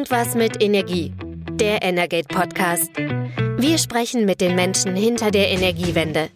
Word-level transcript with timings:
Irgendwas 0.00 0.34
mit 0.34 0.62
Energie. 0.62 1.12
Der 1.52 1.82
Energate 1.82 2.26
Podcast. 2.26 2.88
Wir 3.58 3.76
sprechen 3.76 4.24
mit 4.24 4.40
den 4.40 4.54
Menschen 4.54 4.96
hinter 4.96 5.30
der 5.30 5.50
Energiewende. 5.50 6.30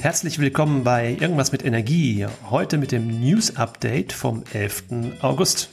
Herzlich 0.00 0.40
willkommen 0.40 0.82
bei 0.82 1.16
Irgendwas 1.20 1.52
mit 1.52 1.64
Energie. 1.64 2.26
Heute 2.50 2.76
mit 2.78 2.90
dem 2.90 3.20
News 3.20 3.54
Update 3.54 4.12
vom 4.12 4.42
11. 4.52 4.86
August. 5.20 5.70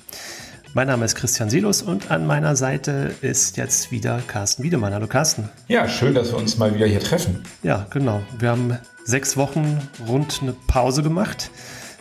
Mein 0.75 0.85
Name 0.85 1.05
ist 1.05 1.15
Christian 1.15 1.49
Silos 1.49 1.81
und 1.81 2.11
an 2.11 2.27
meiner 2.27 2.55
Seite 2.55 3.15
ist 3.21 3.57
jetzt 3.57 3.91
wieder 3.91 4.21
Carsten 4.27 4.61
Wiedemann. 4.61 4.93
Hallo 4.93 5.07
Carsten. 5.07 5.49
Ja, 5.67 5.89
schön, 5.89 6.13
dass 6.13 6.31
wir 6.31 6.37
uns 6.37 6.59
mal 6.59 6.75
wieder 6.75 6.85
hier 6.85 6.99
treffen. 6.99 7.41
Ja, 7.63 7.87
genau. 7.89 8.21
Wir 8.37 8.49
haben 8.49 8.77
sechs 9.03 9.35
Wochen 9.35 9.79
rund 10.07 10.43
eine 10.43 10.53
Pause 10.67 11.01
gemacht. 11.01 11.49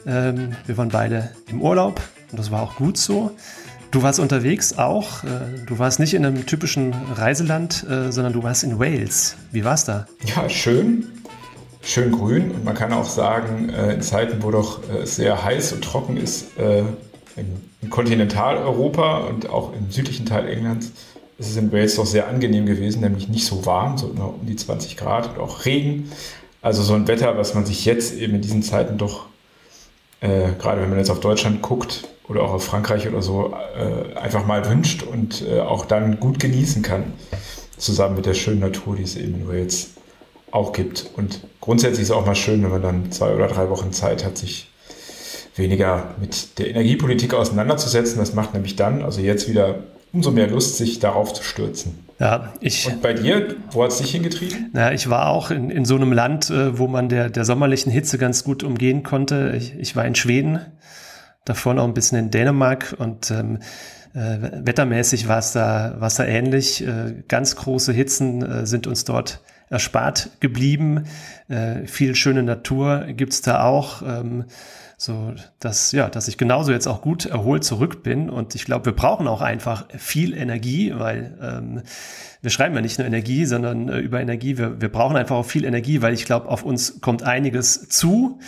Ähm, 0.06 0.54
wir 0.66 0.76
waren 0.76 0.90
beide 0.90 1.30
im 1.48 1.62
Urlaub 1.62 1.98
und 2.30 2.38
das 2.38 2.50
war 2.50 2.62
auch 2.62 2.76
gut 2.76 2.96
so. 2.96 3.32
Du 3.90 4.02
warst 4.02 4.20
unterwegs 4.20 4.78
auch. 4.78 5.24
Äh, 5.24 5.64
du 5.66 5.78
warst 5.78 5.98
nicht 5.98 6.14
in 6.14 6.24
einem 6.24 6.46
typischen 6.46 6.94
Reiseland, 7.14 7.84
äh, 7.88 8.12
sondern 8.12 8.32
du 8.32 8.42
warst 8.42 8.62
in 8.62 8.78
Wales. 8.78 9.36
Wie 9.50 9.64
war's 9.64 9.84
da? 9.84 10.06
Ja, 10.24 10.48
schön. 10.48 11.06
Schön 11.82 12.12
grün 12.12 12.50
und 12.50 12.64
man 12.64 12.74
kann 12.74 12.92
auch 12.92 13.08
sagen, 13.08 13.70
äh, 13.70 13.94
in 13.94 14.02
Zeiten, 14.02 14.42
wo 14.42 14.50
doch 14.50 14.80
sehr 15.04 15.42
heiß 15.42 15.72
und 15.72 15.82
trocken 15.82 16.18
ist, 16.18 16.48
in 16.58 17.88
Kontinentaleuropa 17.88 19.20
und 19.20 19.48
auch 19.48 19.72
im 19.72 19.90
südlichen 19.90 20.26
Teil 20.26 20.46
Englands, 20.46 20.92
ist 21.38 21.48
es 21.48 21.56
in 21.56 21.72
Wales 21.72 21.96
doch 21.96 22.04
sehr 22.04 22.28
angenehm 22.28 22.66
gewesen, 22.66 23.00
nämlich 23.00 23.28
nicht 23.28 23.46
so 23.46 23.64
warm, 23.64 23.96
so 23.96 24.08
um 24.08 24.44
die 24.44 24.56
20 24.56 24.98
Grad 24.98 25.30
und 25.30 25.38
auch 25.38 25.64
Regen. 25.64 26.12
Also 26.60 26.82
so 26.82 26.92
ein 26.92 27.08
Wetter, 27.08 27.38
was 27.38 27.54
man 27.54 27.64
sich 27.64 27.86
jetzt 27.86 28.14
eben 28.14 28.34
in 28.34 28.42
diesen 28.42 28.62
Zeiten 28.62 28.98
doch 28.98 29.24
äh, 30.20 30.52
gerade 30.58 30.82
wenn 30.82 30.90
man 30.90 30.98
jetzt 30.98 31.10
auf 31.10 31.20
Deutschland 31.20 31.62
guckt 31.62 32.08
oder 32.30 32.42
auch 32.42 32.52
auf 32.52 32.64
Frankreich 32.64 33.08
oder 33.08 33.22
so, 33.22 33.52
äh, 33.76 34.16
einfach 34.16 34.46
mal 34.46 34.64
wünscht 34.70 35.02
und 35.02 35.42
äh, 35.42 35.60
auch 35.60 35.84
dann 35.84 36.20
gut 36.20 36.38
genießen 36.38 36.82
kann, 36.82 37.12
zusammen 37.76 38.14
mit 38.14 38.24
der 38.24 38.34
schönen 38.34 38.60
Natur, 38.60 38.94
die 38.94 39.02
es 39.02 39.16
eben 39.16 39.34
in 39.34 39.48
Wales 39.48 39.90
auch 40.52 40.72
gibt. 40.72 41.10
Und 41.16 41.40
grundsätzlich 41.60 42.02
ist 42.02 42.10
es 42.10 42.14
auch 42.14 42.24
mal 42.24 42.36
schön, 42.36 42.62
wenn 42.62 42.70
man 42.70 42.82
dann 42.82 43.10
zwei 43.10 43.34
oder 43.34 43.48
drei 43.48 43.68
Wochen 43.68 43.92
Zeit 43.92 44.24
hat, 44.24 44.38
sich 44.38 44.68
weniger 45.56 46.14
mit 46.20 46.58
der 46.60 46.68
Energiepolitik 46.70 47.34
auseinanderzusetzen. 47.34 48.18
Das 48.18 48.32
macht 48.32 48.54
nämlich 48.54 48.76
dann, 48.76 49.02
also 49.02 49.20
jetzt 49.20 49.48
wieder 49.48 49.80
umso 50.12 50.30
mehr 50.30 50.46
Lust, 50.46 50.76
sich 50.76 51.00
darauf 51.00 51.32
zu 51.32 51.42
stürzen. 51.42 51.98
Ja, 52.20 52.52
ich. 52.60 52.86
Und 52.86 53.02
bei 53.02 53.12
dir, 53.12 53.56
wo 53.72 53.82
hat 53.82 53.90
es 53.90 53.98
dich 53.98 54.12
hingetrieben? 54.12 54.70
Na, 54.72 54.92
ich 54.92 55.10
war 55.10 55.28
auch 55.28 55.50
in, 55.50 55.70
in 55.70 55.84
so 55.84 55.96
einem 55.96 56.12
Land, 56.12 56.50
äh, 56.50 56.78
wo 56.78 56.86
man 56.86 57.08
der, 57.08 57.28
der 57.28 57.44
sommerlichen 57.44 57.90
Hitze 57.90 58.18
ganz 58.18 58.44
gut 58.44 58.62
umgehen 58.62 59.02
konnte. 59.02 59.54
Ich, 59.56 59.74
ich 59.78 59.96
war 59.96 60.04
in 60.04 60.14
Schweden, 60.14 60.60
davor 61.44 61.74
noch 61.74 61.84
ein 61.84 61.94
bisschen 61.94 62.18
in 62.18 62.30
Dänemark 62.30 62.94
und 62.98 63.30
ähm, 63.30 63.58
äh, 64.14 64.38
wettermäßig 64.64 65.28
war 65.28 65.38
es 65.38 65.52
da, 65.52 65.94
war's 65.98 66.16
da 66.16 66.24
ähnlich. 66.24 66.86
Äh, 66.86 67.22
ganz 67.28 67.56
große 67.56 67.92
Hitzen 67.92 68.42
äh, 68.42 68.66
sind 68.66 68.86
uns 68.86 69.04
dort 69.04 69.42
erspart 69.70 70.30
geblieben. 70.40 71.04
Äh, 71.48 71.86
viel 71.86 72.14
schöne 72.14 72.42
Natur 72.42 73.06
gibt's 73.14 73.40
da 73.40 73.64
auch. 73.64 74.02
Ähm, 74.02 74.44
so 75.00 75.32
dass 75.60 75.92
ja, 75.92 76.10
dass 76.10 76.28
ich 76.28 76.36
genauso 76.36 76.72
jetzt 76.72 76.86
auch 76.86 77.00
gut 77.00 77.24
erholt 77.24 77.64
zurück 77.64 78.02
bin 78.02 78.28
und 78.28 78.54
ich 78.54 78.66
glaube, 78.66 78.84
wir 78.84 78.92
brauchen 78.92 79.28
auch 79.28 79.40
einfach 79.40 79.86
viel 79.96 80.36
Energie, 80.36 80.92
weil 80.94 81.38
ähm, 81.40 81.82
wir 82.42 82.50
schreiben 82.50 82.74
ja 82.74 82.82
nicht 82.82 82.98
nur 82.98 83.06
Energie, 83.06 83.46
sondern 83.46 83.88
äh, 83.88 83.98
über 83.98 84.20
Energie. 84.20 84.58
Wir, 84.58 84.82
wir 84.82 84.90
brauchen 84.90 85.16
einfach 85.16 85.36
auch 85.36 85.46
viel 85.46 85.64
Energie, 85.64 86.02
weil 86.02 86.12
ich 86.12 86.26
glaube, 86.26 86.50
auf 86.50 86.64
uns 86.64 87.00
kommt 87.00 87.22
einiges 87.22 87.88
zu 87.88 88.40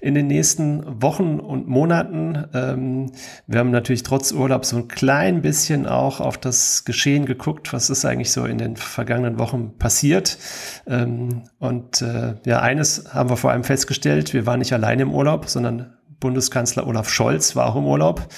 in 0.00 0.14
den 0.14 0.26
nächsten 0.26 1.00
Wochen 1.00 1.38
und 1.38 1.68
Monaten. 1.68 2.46
Ähm, 2.52 3.12
wir 3.46 3.60
haben 3.60 3.70
natürlich 3.70 4.02
trotz 4.02 4.32
Urlaub 4.32 4.64
so 4.64 4.76
ein 4.78 4.88
klein 4.88 5.40
bisschen 5.40 5.86
auch 5.86 6.18
auf 6.18 6.36
das 6.36 6.84
Geschehen 6.84 7.26
geguckt, 7.26 7.72
was 7.72 7.90
ist 7.90 8.04
eigentlich 8.04 8.32
so 8.32 8.44
in 8.44 8.58
den 8.58 8.76
vergangenen 8.76 9.38
Wochen 9.38 9.78
passiert. 9.78 10.36
Ähm, 10.86 11.44
und 11.58 12.02
äh, 12.02 12.34
ja, 12.44 12.60
eines 12.60 13.14
haben 13.14 13.30
wir 13.30 13.36
vor 13.36 13.50
allem 13.50 13.64
festgestellt, 13.64 14.32
wir 14.32 14.46
waren 14.46 14.58
nicht 14.58 14.72
alleine 14.72 15.02
im 15.02 15.14
Urlaub, 15.14 15.48
sondern 15.48 15.94
Bundeskanzler 16.20 16.86
Olaf 16.86 17.08
Scholz 17.08 17.56
war 17.56 17.66
auch 17.66 17.76
im 17.76 17.84
Urlaub. 17.84 18.28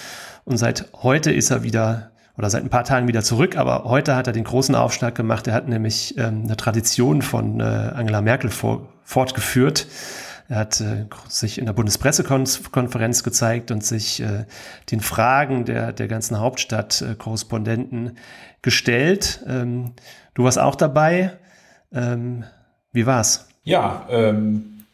Und 0.44 0.56
seit 0.56 0.88
heute 1.02 1.32
ist 1.32 1.50
er 1.50 1.62
wieder 1.62 2.10
oder 2.36 2.50
seit 2.50 2.64
ein 2.64 2.70
paar 2.70 2.84
Tagen 2.84 3.06
wieder 3.06 3.22
zurück, 3.22 3.56
aber 3.56 3.84
heute 3.84 4.16
hat 4.16 4.26
er 4.26 4.32
den 4.32 4.44
großen 4.44 4.74
Aufschlag 4.74 5.14
gemacht. 5.14 5.46
Er 5.46 5.54
hat 5.54 5.68
nämlich 5.68 6.18
ähm, 6.18 6.42
eine 6.44 6.56
Tradition 6.56 7.22
von 7.22 7.60
äh, 7.60 7.62
Angela 7.62 8.22
Merkel 8.22 8.50
vor, 8.50 8.88
fortgeführt. 9.04 9.86
Er 10.48 10.56
hat 10.58 10.80
äh, 10.80 11.06
sich 11.28 11.58
in 11.58 11.66
der 11.66 11.72
Bundespressekonferenz 11.72 13.22
gezeigt 13.22 13.70
und 13.70 13.84
sich 13.84 14.20
äh, 14.20 14.44
den 14.90 15.00
Fragen 15.00 15.64
der, 15.64 15.92
der 15.92 16.08
ganzen 16.08 16.38
Hauptstadt-Korrespondenten 16.40 18.08
äh, 18.08 18.12
gestellt. 18.60 19.44
Ähm, 19.46 19.92
du 20.34 20.44
warst 20.44 20.58
auch 20.58 20.74
dabei. 20.74 21.38
Ähm, 21.94 22.44
wie 22.92 23.06
war's? 23.06 23.48
Ja, 23.64 24.06
ähm, 24.10 24.84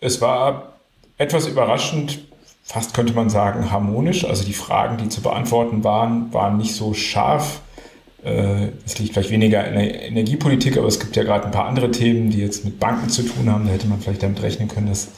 es 0.00 0.20
war 0.20 0.74
etwas 1.18 1.46
überraschend, 1.46 2.20
fast 2.64 2.94
könnte 2.94 3.12
man 3.12 3.30
sagen 3.30 3.70
harmonisch. 3.70 4.24
Also 4.24 4.44
die 4.44 4.52
Fragen, 4.52 4.96
die 4.96 5.08
zu 5.08 5.20
beantworten 5.20 5.84
waren, 5.84 6.32
waren 6.32 6.56
nicht 6.56 6.74
so 6.74 6.94
scharf 6.94 7.60
äh, 8.24 8.68
es 8.84 8.98
liegt 8.98 9.14
vielleicht 9.14 9.30
weniger 9.30 9.66
in 9.66 9.74
der 9.74 10.02
Energiepolitik, 10.08 10.76
aber 10.76 10.88
es 10.88 11.00
gibt 11.00 11.16
ja 11.16 11.22
gerade 11.22 11.46
ein 11.46 11.52
paar 11.52 11.66
andere 11.66 11.90
Themen, 11.90 12.30
die 12.30 12.38
jetzt 12.38 12.64
mit 12.64 12.78
Banken 12.78 13.08
zu 13.08 13.22
tun 13.22 13.50
haben. 13.50 13.66
Da 13.66 13.72
hätte 13.72 13.86
man 13.86 14.00
vielleicht 14.00 14.22
damit 14.22 14.42
rechnen 14.42 14.68
können, 14.68 14.88
dass 14.88 15.08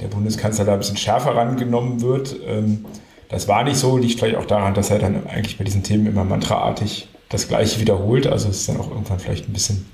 der 0.00 0.08
Bundeskanzler 0.08 0.64
da 0.64 0.74
ein 0.74 0.78
bisschen 0.78 0.96
schärfer 0.96 1.34
rangenommen 1.34 2.02
wird. 2.02 2.36
Ähm, 2.46 2.84
das 3.28 3.48
war 3.48 3.64
nicht 3.64 3.78
so, 3.78 3.96
liegt 3.96 4.18
vielleicht 4.18 4.36
auch 4.36 4.44
daran, 4.44 4.74
dass 4.74 4.90
er 4.90 4.98
dann 4.98 5.26
eigentlich 5.26 5.56
bei 5.56 5.64
diesen 5.64 5.82
Themen 5.82 6.06
immer 6.06 6.24
mantraartig 6.24 7.08
das 7.30 7.48
Gleiche 7.48 7.80
wiederholt. 7.80 8.26
Also 8.26 8.50
es 8.50 8.58
ist 8.58 8.68
dann 8.68 8.78
auch 8.78 8.90
irgendwann 8.90 9.18
vielleicht 9.18 9.48
ein 9.48 9.54
bisschen 9.54 9.86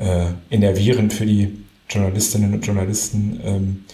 äh, 0.00 0.26
enervierend 0.50 1.12
für 1.12 1.26
die 1.26 1.64
Journalistinnen 1.88 2.54
und 2.54 2.66
Journalisten. 2.66 3.40
Ähm, 3.44 3.84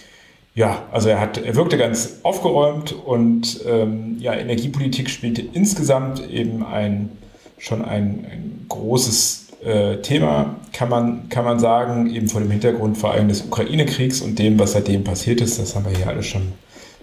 ja, 0.55 0.83
also 0.91 1.09
er 1.09 1.19
hat, 1.19 1.37
er 1.37 1.55
wirkte 1.55 1.77
ganz 1.77 2.21
aufgeräumt 2.23 2.91
und 2.91 3.61
ähm, 3.67 4.17
ja, 4.19 4.33
Energiepolitik 4.33 5.09
spielte 5.09 5.43
insgesamt 5.53 6.27
eben 6.29 6.65
ein 6.65 7.11
schon 7.59 7.83
ein, 7.83 8.25
ein 8.31 8.65
großes 8.69 9.47
äh, 9.63 9.97
Thema, 9.97 10.55
kann 10.73 10.89
man, 10.89 11.29
kann 11.29 11.43
man 11.43 11.59
sagen, 11.59 12.13
eben 12.13 12.27
vor 12.27 12.41
dem 12.41 12.51
Hintergrund 12.51 12.97
vor 12.97 13.11
allem 13.11 13.27
des 13.27 13.41
Ukraine-Kriegs 13.41 14.21
und 14.21 14.39
dem, 14.39 14.59
was 14.59 14.73
seitdem 14.73 15.03
passiert 15.03 15.41
ist. 15.41 15.59
Das 15.59 15.75
haben 15.75 15.85
wir 15.85 15.97
hier 15.97 16.07
alle 16.07 16.23
schon 16.23 16.53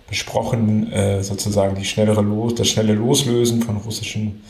besprochen, 0.08 0.92
äh, 0.92 1.22
sozusagen 1.22 1.74
die 1.74 1.84
schnellere 1.84 2.22
Los, 2.22 2.54
das 2.54 2.68
schnelle 2.68 2.94
Loslösen 2.94 3.62
von 3.62 3.76
russischen 3.78 4.42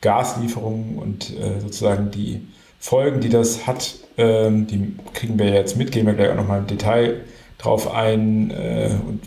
Gaslieferungen 0.00 0.98
und 0.98 1.30
äh, 1.30 1.60
sozusagen 1.60 2.10
die 2.10 2.40
Folgen, 2.80 3.20
die 3.20 3.28
das 3.28 3.66
hat, 3.66 3.94
ähm, 4.16 4.66
die 4.66 4.94
kriegen 5.14 5.38
wir 5.38 5.48
jetzt 5.50 5.76
mit, 5.76 5.92
gehen 5.92 6.06
wir 6.06 6.14
gleich 6.14 6.30
auch 6.30 6.36
nochmal 6.36 6.60
im 6.60 6.66
Detail 6.66 7.20
drauf 7.58 7.92
ein. 7.92 8.50
Äh, 8.50 8.90
und 9.06 9.20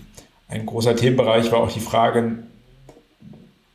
ein 0.47 0.65
großer 0.65 0.95
Themenbereich 0.95 1.51
war 1.51 1.59
auch 1.59 1.71
die 1.71 1.79
Frage, 1.79 2.39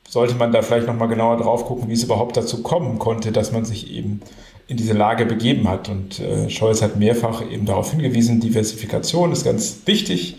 sollte 0.09 0.35
man 0.35 0.53
da 0.53 0.63
vielleicht 0.63 0.87
nochmal 0.87 1.09
genauer 1.09 1.37
drauf 1.37 1.65
gucken, 1.65 1.89
wie 1.89 1.95
es 1.95 2.05
überhaupt 2.05 2.37
dazu 2.37 2.63
kommen 2.63 2.99
konnte, 2.99 3.33
dass 3.33 3.53
man 3.53 3.65
sich 3.65 3.93
eben 3.93 4.21
in 4.67 4.77
diese 4.77 4.93
Lage 4.93 5.27
begeben 5.27 5.69
hat. 5.69 5.89
Und 5.89 6.21
äh, 6.21 6.49
Scholz 6.49 6.83
hat 6.83 6.97
mehrfach 6.97 7.43
eben 7.49 7.67
darauf 7.67 7.91
hingewiesen, 7.91 8.41
Diversifikation 8.41 9.33
ist 9.33 9.45
ganz 9.45 9.81
wichtig. 9.87 10.37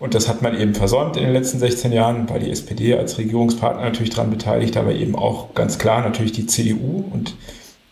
Und 0.00 0.14
das 0.14 0.28
hat 0.28 0.42
man 0.42 0.58
eben 0.58 0.74
versäumt 0.74 1.16
in 1.16 1.24
den 1.24 1.32
letzten 1.32 1.58
16 1.58 1.92
Jahren, 1.92 2.28
weil 2.28 2.40
die 2.40 2.50
SPD 2.50 2.94
als 2.94 3.18
Regierungspartner 3.18 3.82
natürlich 3.82 4.10
daran 4.10 4.30
beteiligt, 4.30 4.76
aber 4.76 4.92
eben 4.92 5.16
auch 5.16 5.54
ganz 5.54 5.78
klar 5.78 6.02
natürlich 6.02 6.32
die 6.32 6.46
CDU 6.46 7.04
und 7.12 7.34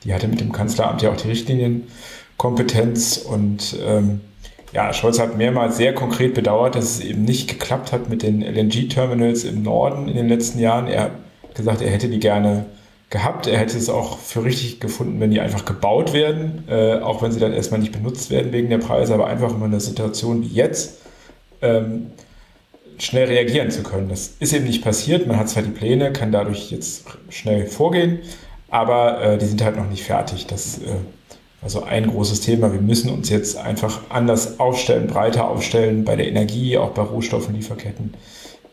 die 0.04 0.14
hatte 0.14 0.28
mit 0.28 0.40
dem 0.40 0.52
Kanzleramt 0.52 1.02
ja 1.02 1.10
auch 1.10 1.16
die 1.16 1.28
Richtlinienkompetenz 2.36 3.18
und 3.18 3.76
ähm, 3.86 4.20
ja, 4.72 4.92
Scholz 4.92 5.18
hat 5.18 5.36
mehrmals 5.36 5.76
sehr 5.76 5.94
konkret 5.94 6.34
bedauert, 6.34 6.74
dass 6.74 6.84
es 6.84 7.00
eben 7.00 7.24
nicht 7.24 7.48
geklappt 7.48 7.92
hat 7.92 8.10
mit 8.10 8.22
den 8.22 8.42
LNG-Terminals 8.42 9.44
im 9.44 9.62
Norden 9.62 10.08
in 10.08 10.16
den 10.16 10.28
letzten 10.28 10.58
Jahren. 10.58 10.86
Er 10.86 11.02
hat 11.04 11.12
gesagt, 11.54 11.80
er 11.80 11.90
hätte 11.90 12.08
die 12.08 12.18
gerne 12.18 12.66
gehabt. 13.08 13.46
Er 13.46 13.58
hätte 13.58 13.78
es 13.78 13.88
auch 13.88 14.18
für 14.18 14.44
richtig 14.44 14.80
gefunden, 14.80 15.20
wenn 15.20 15.30
die 15.30 15.40
einfach 15.40 15.64
gebaut 15.64 16.12
werden, 16.12 16.64
äh, 16.68 16.96
auch 16.96 17.22
wenn 17.22 17.32
sie 17.32 17.40
dann 17.40 17.52
erstmal 17.52 17.80
nicht 17.80 17.92
benutzt 17.92 18.30
werden 18.30 18.52
wegen 18.52 18.68
der 18.68 18.78
Preise, 18.78 19.14
aber 19.14 19.28
einfach 19.28 19.54
in 19.54 19.62
einer 19.62 19.80
Situation 19.80 20.42
wie 20.42 20.48
jetzt 20.48 20.98
ähm, 21.62 22.08
schnell 22.98 23.28
reagieren 23.28 23.70
zu 23.70 23.82
können. 23.82 24.08
Das 24.08 24.34
ist 24.40 24.52
eben 24.52 24.66
nicht 24.66 24.82
passiert. 24.82 25.26
Man 25.26 25.38
hat 25.38 25.48
zwar 25.48 25.62
die 25.62 25.70
Pläne, 25.70 26.12
kann 26.12 26.32
dadurch 26.32 26.70
jetzt 26.70 27.04
schnell 27.30 27.66
vorgehen, 27.66 28.18
aber 28.68 29.22
äh, 29.22 29.38
die 29.38 29.46
sind 29.46 29.62
halt 29.62 29.76
noch 29.76 29.88
nicht 29.88 30.02
fertig. 30.02 30.46
Das 30.46 30.78
äh, 30.78 30.96
also 31.62 31.82
ein 31.82 32.08
großes 32.08 32.40
Thema. 32.40 32.72
Wir 32.72 32.80
müssen 32.80 33.10
uns 33.10 33.28
jetzt 33.30 33.56
einfach 33.56 34.00
anders 34.08 34.60
aufstellen, 34.60 35.06
breiter 35.06 35.48
aufstellen 35.48 36.04
bei 36.04 36.16
der 36.16 36.28
Energie, 36.28 36.78
auch 36.78 36.90
bei 36.90 37.02
Rohstoffen, 37.02 37.54
Lieferketten 37.54 38.14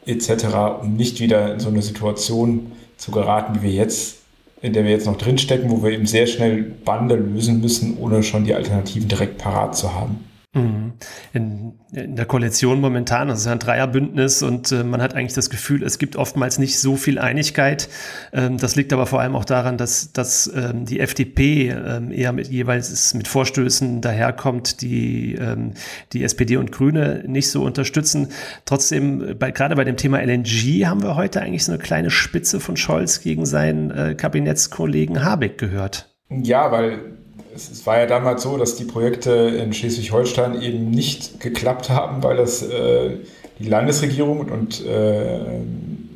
etc., 0.06 0.46
um 0.82 0.96
nicht 0.96 1.20
wieder 1.20 1.54
in 1.54 1.60
so 1.60 1.70
eine 1.70 1.82
Situation 1.82 2.72
zu 2.98 3.12
geraten, 3.12 3.56
wie 3.56 3.64
wir 3.64 3.72
jetzt, 3.72 4.18
in 4.62 4.74
der 4.74 4.84
wir 4.84 4.92
jetzt 4.92 5.06
noch 5.06 5.18
drinstecken, 5.18 5.72
wo 5.72 5.84
wir 5.84 5.92
eben 5.92 6.06
sehr 6.06 6.28
schnell 6.28 6.64
Bande 6.64 7.16
lösen 7.16 7.62
müssen, 7.62 7.98
ohne 8.00 8.24
schon 8.24 8.44
die 8.44 8.54
Alternativen 8.54 9.08
direkt 9.08 9.38
parat 9.38 9.76
zu 9.76 9.94
haben. 9.94 10.26
Mhm. 10.56 10.94
In, 11.34 11.74
in, 11.94 12.16
der 12.16 12.26
Koalition 12.26 12.80
momentan, 12.80 13.28
das 13.28 13.40
ist 13.40 13.46
ja 13.48 13.54
ein 13.54 13.60
Dreierbündnis 13.60 14.44
und 14.44 14.72
äh, 14.72 14.84
man 14.84 15.02
hat 15.02 15.16
eigentlich 15.16 15.34
das 15.34 15.50
Gefühl, 15.50 15.82
es 15.82 15.98
gibt 15.98 16.16
oftmals 16.16 16.60
nicht 16.60 16.80
so 16.80 16.96
viel 16.96 17.18
Einigkeit. 17.18 17.90
Ähm, 18.34 18.60
das 18.60 18.76
liegt 18.76 18.94
aber 18.94 19.08
vor 19.08 19.20
allem 19.20 19.36
auch 19.36 19.46
daran, 19.46 19.78
dass, 19.78 20.12
dass 20.14 20.52
ähm, 20.56 20.86
die 20.86 21.00
FDP 21.00 21.70
ähm, 21.70 22.12
eher 22.12 22.34
mit 22.34 22.50
jeweils 22.50 23.16
mit 23.16 23.28
Vorstößen 23.28 24.02
daherkommt, 24.02 24.82
die 24.82 25.34
ähm, 25.36 25.74
die 26.14 26.24
SPD 26.24 26.58
und 26.58 26.72
Grüne 26.72 27.24
nicht 27.26 27.50
so 27.50 27.64
unterstützen. 27.64 28.28
Trotzdem, 28.66 29.36
bei, 29.40 29.50
gerade 29.50 29.76
bei 29.76 29.86
dem 29.86 29.98
Thema 29.98 30.22
LNG 30.22 30.86
haben 30.86 31.02
wir 31.02 31.16
heute 31.16 31.42
eigentlich 31.42 31.66
so 31.66 31.72
eine 31.72 31.82
kleine 31.82 32.12
Spitze 32.12 32.60
von 32.60 32.78
Scholz 32.78 33.22
gegen 33.22 33.48
seinen 33.48 33.90
äh, 33.90 34.14
Kabinettskollegen 34.14 35.24
Habeck 35.24 35.58
gehört. 35.58 36.14
Ja, 36.30 36.72
weil 36.72 37.23
es, 37.56 37.86
war 37.86 38.00
ja 38.00 38.06
damals 38.06 38.44
so, 38.44 38.58
dass 38.58 38.76
die 38.76 38.86
Projekte 38.86 39.32
in 39.32 39.74
Schleswig-Holstein 39.74 40.62
eben 40.62 40.90
nicht 40.90 41.40
geklappt 41.40 41.90
haben, 41.90 42.24
weil 42.24 42.38
das 42.38 42.64
äh, 42.64 43.18
die 43.60 43.68
Landesregierung 43.68 44.50
und 44.50 44.86
äh, 44.86 45.40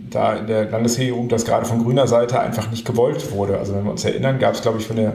da 0.09 0.35
in 0.35 0.47
der 0.47 0.69
Landesregierung 0.69 1.29
das 1.29 1.45
gerade 1.45 1.65
von 1.65 1.83
grüner 1.83 2.07
Seite 2.07 2.39
einfach 2.39 2.71
nicht 2.71 2.85
gewollt 2.85 3.31
wurde. 3.31 3.57
Also 3.57 3.75
wenn 3.75 3.83
wir 3.83 3.91
uns 3.91 4.05
erinnern, 4.05 4.39
gab 4.39 4.55
es, 4.55 4.61
glaube 4.61 4.79
ich, 4.79 4.87
von 4.87 4.95
der, 4.95 5.13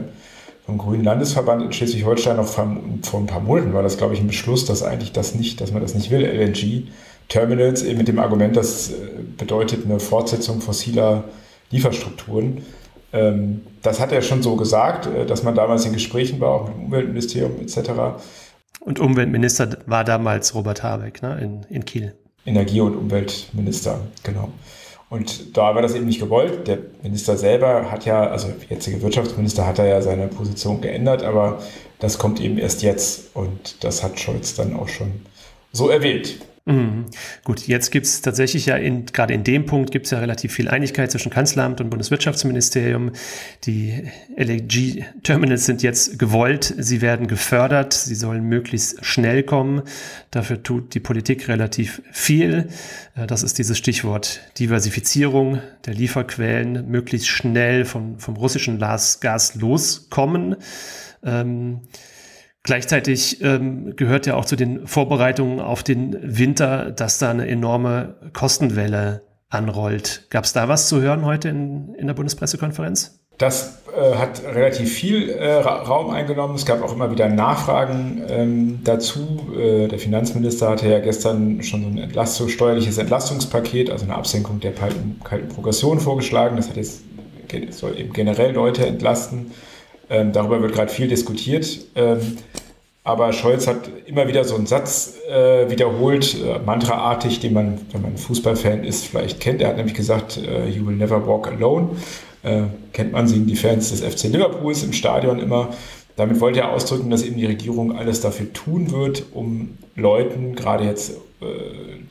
vom 0.65 0.77
Grünen 0.77 1.03
Landesverband 1.03 1.63
in 1.63 1.73
Schleswig-Holstein 1.73 2.37
noch 2.37 2.47
vor, 2.47 2.77
vor, 3.01 3.19
ein 3.19 3.25
paar 3.25 3.41
Monaten 3.41 3.73
war 3.73 3.83
das, 3.83 3.97
glaube 3.97 4.13
ich, 4.13 4.21
ein 4.21 4.27
Beschluss, 4.27 4.65
dass 4.65 4.83
eigentlich 4.83 5.11
das 5.11 5.35
nicht, 5.35 5.61
dass 5.61 5.71
man 5.71 5.81
das 5.81 5.95
nicht 5.95 6.11
will, 6.11 6.23
LNG-Terminals, 6.23 7.83
eben 7.83 7.97
mit 7.97 8.07
dem 8.07 8.19
Argument, 8.19 8.55
das 8.55 8.91
äh, 8.91 8.93
bedeutet 9.37 9.85
eine 9.85 9.99
Fortsetzung 9.99 10.61
fossiler 10.61 11.25
Lieferstrukturen. 11.71 12.61
Ähm, 13.13 13.61
das 13.83 13.99
hat 13.99 14.11
er 14.11 14.21
schon 14.21 14.41
so 14.41 14.55
gesagt, 14.55 15.05
äh, 15.05 15.25
dass 15.25 15.43
man 15.43 15.55
damals 15.55 15.85
in 15.85 15.93
Gesprächen 15.93 16.39
war, 16.39 16.49
auch 16.49 16.67
mit 16.67 16.75
dem 16.75 16.85
Umweltministerium 16.85 17.59
etc. 17.61 17.91
Und 18.79 18.99
Umweltminister 18.99 19.77
war 19.85 20.03
damals 20.03 20.53
Robert 20.55 20.83
Habeck 20.83 21.21
ne, 21.21 21.39
in, 21.39 21.65
in 21.69 21.85
Kiel. 21.85 22.15
Energie- 22.45 22.81
und 22.81 22.95
Umweltminister, 22.95 23.99
genau. 24.23 24.49
Und 25.09 25.55
da 25.55 25.75
war 25.75 25.83
das 25.83 25.93
eben 25.93 26.07
nicht 26.07 26.19
gewollt. 26.19 26.67
Der 26.67 26.79
Minister 27.03 27.37
selber 27.37 27.91
hat 27.91 28.05
ja, 28.05 28.25
also 28.27 28.47
der 28.47 28.75
jetzige 28.75 29.01
Wirtschaftsminister 29.01 29.65
hat 29.67 29.77
ja 29.77 30.01
seine 30.01 30.27
Position 30.27 30.81
geändert, 30.81 31.21
aber 31.21 31.61
das 31.99 32.17
kommt 32.17 32.41
eben 32.41 32.57
erst 32.57 32.81
jetzt 32.81 33.35
und 33.35 33.83
das 33.83 34.03
hat 34.03 34.19
Scholz 34.19 34.55
dann 34.55 34.75
auch 34.75 34.87
schon 34.87 35.11
so 35.71 35.89
erwähnt. 35.89 36.39
Mhm. 36.65 37.07
Gut, 37.43 37.67
jetzt 37.67 37.91
gibt 37.91 38.05
es 38.05 38.21
tatsächlich 38.21 38.67
ja 38.67 38.77
in, 38.77 39.05
gerade 39.05 39.33
in 39.33 39.43
dem 39.43 39.65
Punkt 39.65 39.91
gibt 39.91 40.05
es 40.05 40.11
ja 40.11 40.19
relativ 40.19 40.53
viel 40.53 40.69
Einigkeit 40.69 41.11
zwischen 41.11 41.29
Kanzleramt 41.29 41.81
und 41.81 41.89
Bundeswirtschaftsministerium. 41.89 43.11
Die 43.65 44.09
LNG-Terminals 44.37 45.65
sind 45.65 45.83
jetzt 45.83 46.17
gewollt, 46.17 46.73
sie 46.77 47.01
werden 47.01 47.27
gefördert, 47.27 47.91
sie 47.91 48.15
sollen 48.15 48.45
möglichst 48.45 49.03
schnell 49.03 49.43
kommen. 49.43 49.81
Dafür 50.31 50.63
tut 50.63 50.93
die 50.93 51.01
Politik 51.01 51.49
relativ 51.49 52.01
viel. 52.13 52.69
Äh, 53.15 53.27
das 53.27 53.43
ist 53.43 53.57
dieses 53.57 53.77
Stichwort 53.77 54.39
Diversifizierung 54.57 55.59
der 55.85 55.95
Lieferquellen, 55.95 56.89
möglichst 56.89 57.27
schnell 57.27 57.83
vom, 57.83 58.19
vom 58.19 58.37
russischen 58.37 58.79
Gas 58.79 59.55
loskommen. 59.55 60.55
Ähm, 61.25 61.81
Gleichzeitig 62.63 63.41
ähm, 63.43 63.95
gehört 63.97 64.25
ja 64.25 64.35
auch 64.35 64.45
zu 64.45 64.55
den 64.55 64.87
Vorbereitungen 64.87 65.59
auf 65.59 65.83
den 65.83 66.17
Winter, 66.21 66.91
dass 66.91 67.19
da 67.19 67.29
eine 67.29 67.47
enorme 67.47 68.15
Kostenwelle 68.31 69.21
anrollt. 69.49 70.27
Gab 70.29 70.45
es 70.45 70.53
da 70.53 70.69
was 70.69 70.87
zu 70.87 71.01
hören 71.01 71.25
heute 71.25 71.49
in, 71.49 71.93
in 71.95 72.07
der 72.07 72.13
Bundespressekonferenz? 72.13 73.19
Das 73.37 73.79
äh, 73.93 74.15
hat 74.15 74.43
relativ 74.45 74.93
viel 74.93 75.29
äh, 75.29 75.55
Raum 75.55 76.11
eingenommen. 76.11 76.55
Es 76.55 76.65
gab 76.65 76.81
auch 76.83 76.93
immer 76.93 77.11
wieder 77.11 77.27
Nachfragen 77.27 78.21
ähm, 78.29 78.79
dazu. 78.83 79.51
Äh, 79.57 79.87
der 79.87 79.99
Finanzminister 79.99 80.69
hatte 80.69 80.87
ja 80.87 80.99
gestern 80.99 81.63
schon 81.63 81.81
so 81.81 81.89
ein 81.89 81.97
Entlastung, 81.97 82.47
steuerliches 82.47 82.97
Entlastungspaket, 82.97 83.89
also 83.89 84.05
eine 84.05 84.15
Absenkung 84.15 84.59
der 84.59 84.73
kalten, 84.73 85.19
kalten 85.23 85.49
Progression 85.49 85.99
vorgeschlagen. 85.99 86.55
Das 86.55 86.69
hat 86.69 86.77
jetzt, 86.77 87.01
soll 87.71 87.99
eben 87.99 88.13
generell 88.13 88.53
Leute 88.53 88.85
entlasten. 88.85 89.51
Ähm, 90.09 90.31
darüber 90.31 90.61
wird 90.61 90.73
gerade 90.73 90.91
viel 90.91 91.07
diskutiert. 91.07 91.79
Ähm, 91.95 92.37
aber 93.05 93.33
Scholz 93.33 93.67
hat 93.67 93.89
immer 94.05 94.27
wieder 94.27 94.45
so 94.45 94.55
einen 94.55 94.65
Satz 94.65 95.15
äh, 95.29 95.69
wiederholt, 95.69 96.35
äh, 96.35 96.59
mantraartig, 96.65 97.41
den 97.41 97.53
man, 97.53 97.81
wenn 97.91 98.01
man 98.01 98.17
Fußballfan 98.17 98.85
ist, 98.85 99.05
vielleicht 99.05 99.41
kennt. 99.41 99.61
Er 99.61 99.69
hat 99.69 99.77
nämlich 99.77 99.95
gesagt, 99.95 100.37
äh, 100.37 100.69
You 100.69 100.87
will 100.87 100.95
never 100.95 101.27
walk 101.27 101.47
alone. 101.47 101.89
Äh, 102.43 102.63
kennt 102.93 103.11
man, 103.11 103.27
singen 103.27 103.47
die 103.47 103.55
Fans 103.55 103.89
des 103.89 104.01
FC 104.01 104.29
Liverpools 104.29 104.83
im 104.83 104.93
Stadion 104.93 105.39
immer. 105.39 105.69
Damit 106.15 106.39
wollte 106.39 106.59
er 106.59 106.71
ausdrücken, 106.71 107.09
dass 107.09 107.23
eben 107.23 107.37
die 107.37 107.45
Regierung 107.45 107.97
alles 107.97 108.21
dafür 108.21 108.53
tun 108.53 108.91
wird, 108.91 109.23
um 109.33 109.77
Leuten, 109.95 110.55
gerade 110.55 110.85
jetzt 110.85 111.17
äh, 111.41 111.45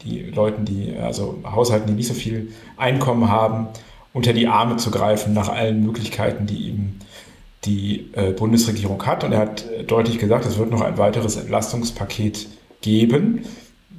die 0.05 0.23
Leuten, 0.25 0.65
die, 0.65 0.95
also 1.01 1.39
Haushalten, 1.45 1.87
die 1.87 1.95
nicht 1.95 2.09
so 2.09 2.15
viel 2.15 2.53
Einkommen 2.77 3.31
haben, 3.31 3.69
unter 4.13 4.33
die 4.33 4.47
Arme 4.47 4.77
zu 4.77 4.91
greifen 4.91 5.33
nach 5.33 5.49
allen 5.49 5.85
Möglichkeiten, 5.85 6.47
die 6.47 6.69
ihm 6.69 6.97
die 7.65 8.11
äh, 8.13 8.33
Bundesregierung 8.33 9.05
hat. 9.07 9.25
Und 9.25 9.33
er 9.33 9.39
hat 9.39 9.71
äh, 9.71 9.85
deutlich 9.85 10.19
gesagt, 10.19 10.47
es 10.47 10.59
wird 10.59 10.71
noch 10.71 10.81
ein 10.81 10.99
weiteres 10.99 11.37
Entlastungspaket 11.37 12.49
geben. 12.81 13.45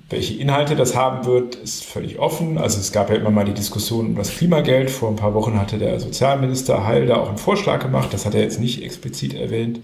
Welche 0.10 0.36
Inhalte 0.36 0.76
das 0.76 0.96
haben 0.96 1.26
wird, 1.26 1.56
ist 1.56 1.84
völlig 1.86 2.20
offen. 2.20 2.58
Also 2.58 2.80
es 2.80 2.92
gab 2.92 3.10
ja 3.10 3.16
immer 3.16 3.32
mal 3.32 3.46
die 3.46 3.54
Diskussion 3.54 4.08
um 4.08 4.16
das 4.16 4.32
Klimageld. 4.32 4.92
Vor 4.92 5.10
ein 5.10 5.16
paar 5.16 5.34
Wochen 5.34 5.60
hatte 5.60 5.78
der 5.78 6.00
Sozialminister 6.00 6.86
Heil 6.86 7.08
da 7.08 7.18
auch 7.18 7.30
einen 7.30 7.38
Vorschlag 7.38 7.82
gemacht. 7.82 8.10
Das 8.14 8.26
hat 8.26 8.36
er 8.36 8.42
jetzt 8.42 8.60
nicht 8.60 8.84
explizit 8.84 9.34
erwähnt. 9.34 9.80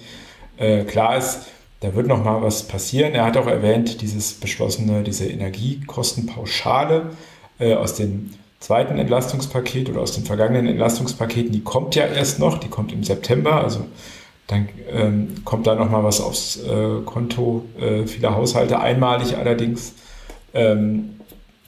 Äh, 0.57 0.83
klar 0.83 1.17
ist, 1.17 1.47
da 1.79 1.95
wird 1.95 2.07
noch 2.07 2.23
mal 2.23 2.41
was 2.41 2.63
passieren. 2.63 3.13
Er 3.13 3.25
hat 3.25 3.37
auch 3.37 3.47
erwähnt, 3.47 4.01
dieses 4.01 4.33
beschlossene, 4.33 5.03
diese 5.03 5.25
Energiekostenpauschale 5.25 7.11
äh, 7.59 7.73
aus 7.75 7.95
den 7.95 8.33
zweiten 8.59 8.97
Entlastungspaket 8.97 9.89
oder 9.89 10.01
aus 10.01 10.13
den 10.13 10.25
vergangenen 10.25 10.67
Entlastungspaketen, 10.67 11.51
die 11.51 11.61
kommt 11.61 11.95
ja 11.95 12.06
erst 12.06 12.39
noch, 12.39 12.57
die 12.57 12.67
kommt 12.67 12.91
im 12.91 13.03
September, 13.03 13.63
also 13.63 13.85
dann 14.47 14.67
ähm, 14.91 15.35
kommt 15.45 15.67
da 15.67 15.75
nochmal 15.75 16.03
was 16.03 16.19
aufs 16.19 16.57
äh, 16.57 17.01
Konto 17.06 17.65
äh, 17.79 18.06
vieler 18.07 18.35
Haushalte, 18.35 18.79
einmalig 18.79 19.38
allerdings. 19.38 19.94
Ähm, 20.53 21.19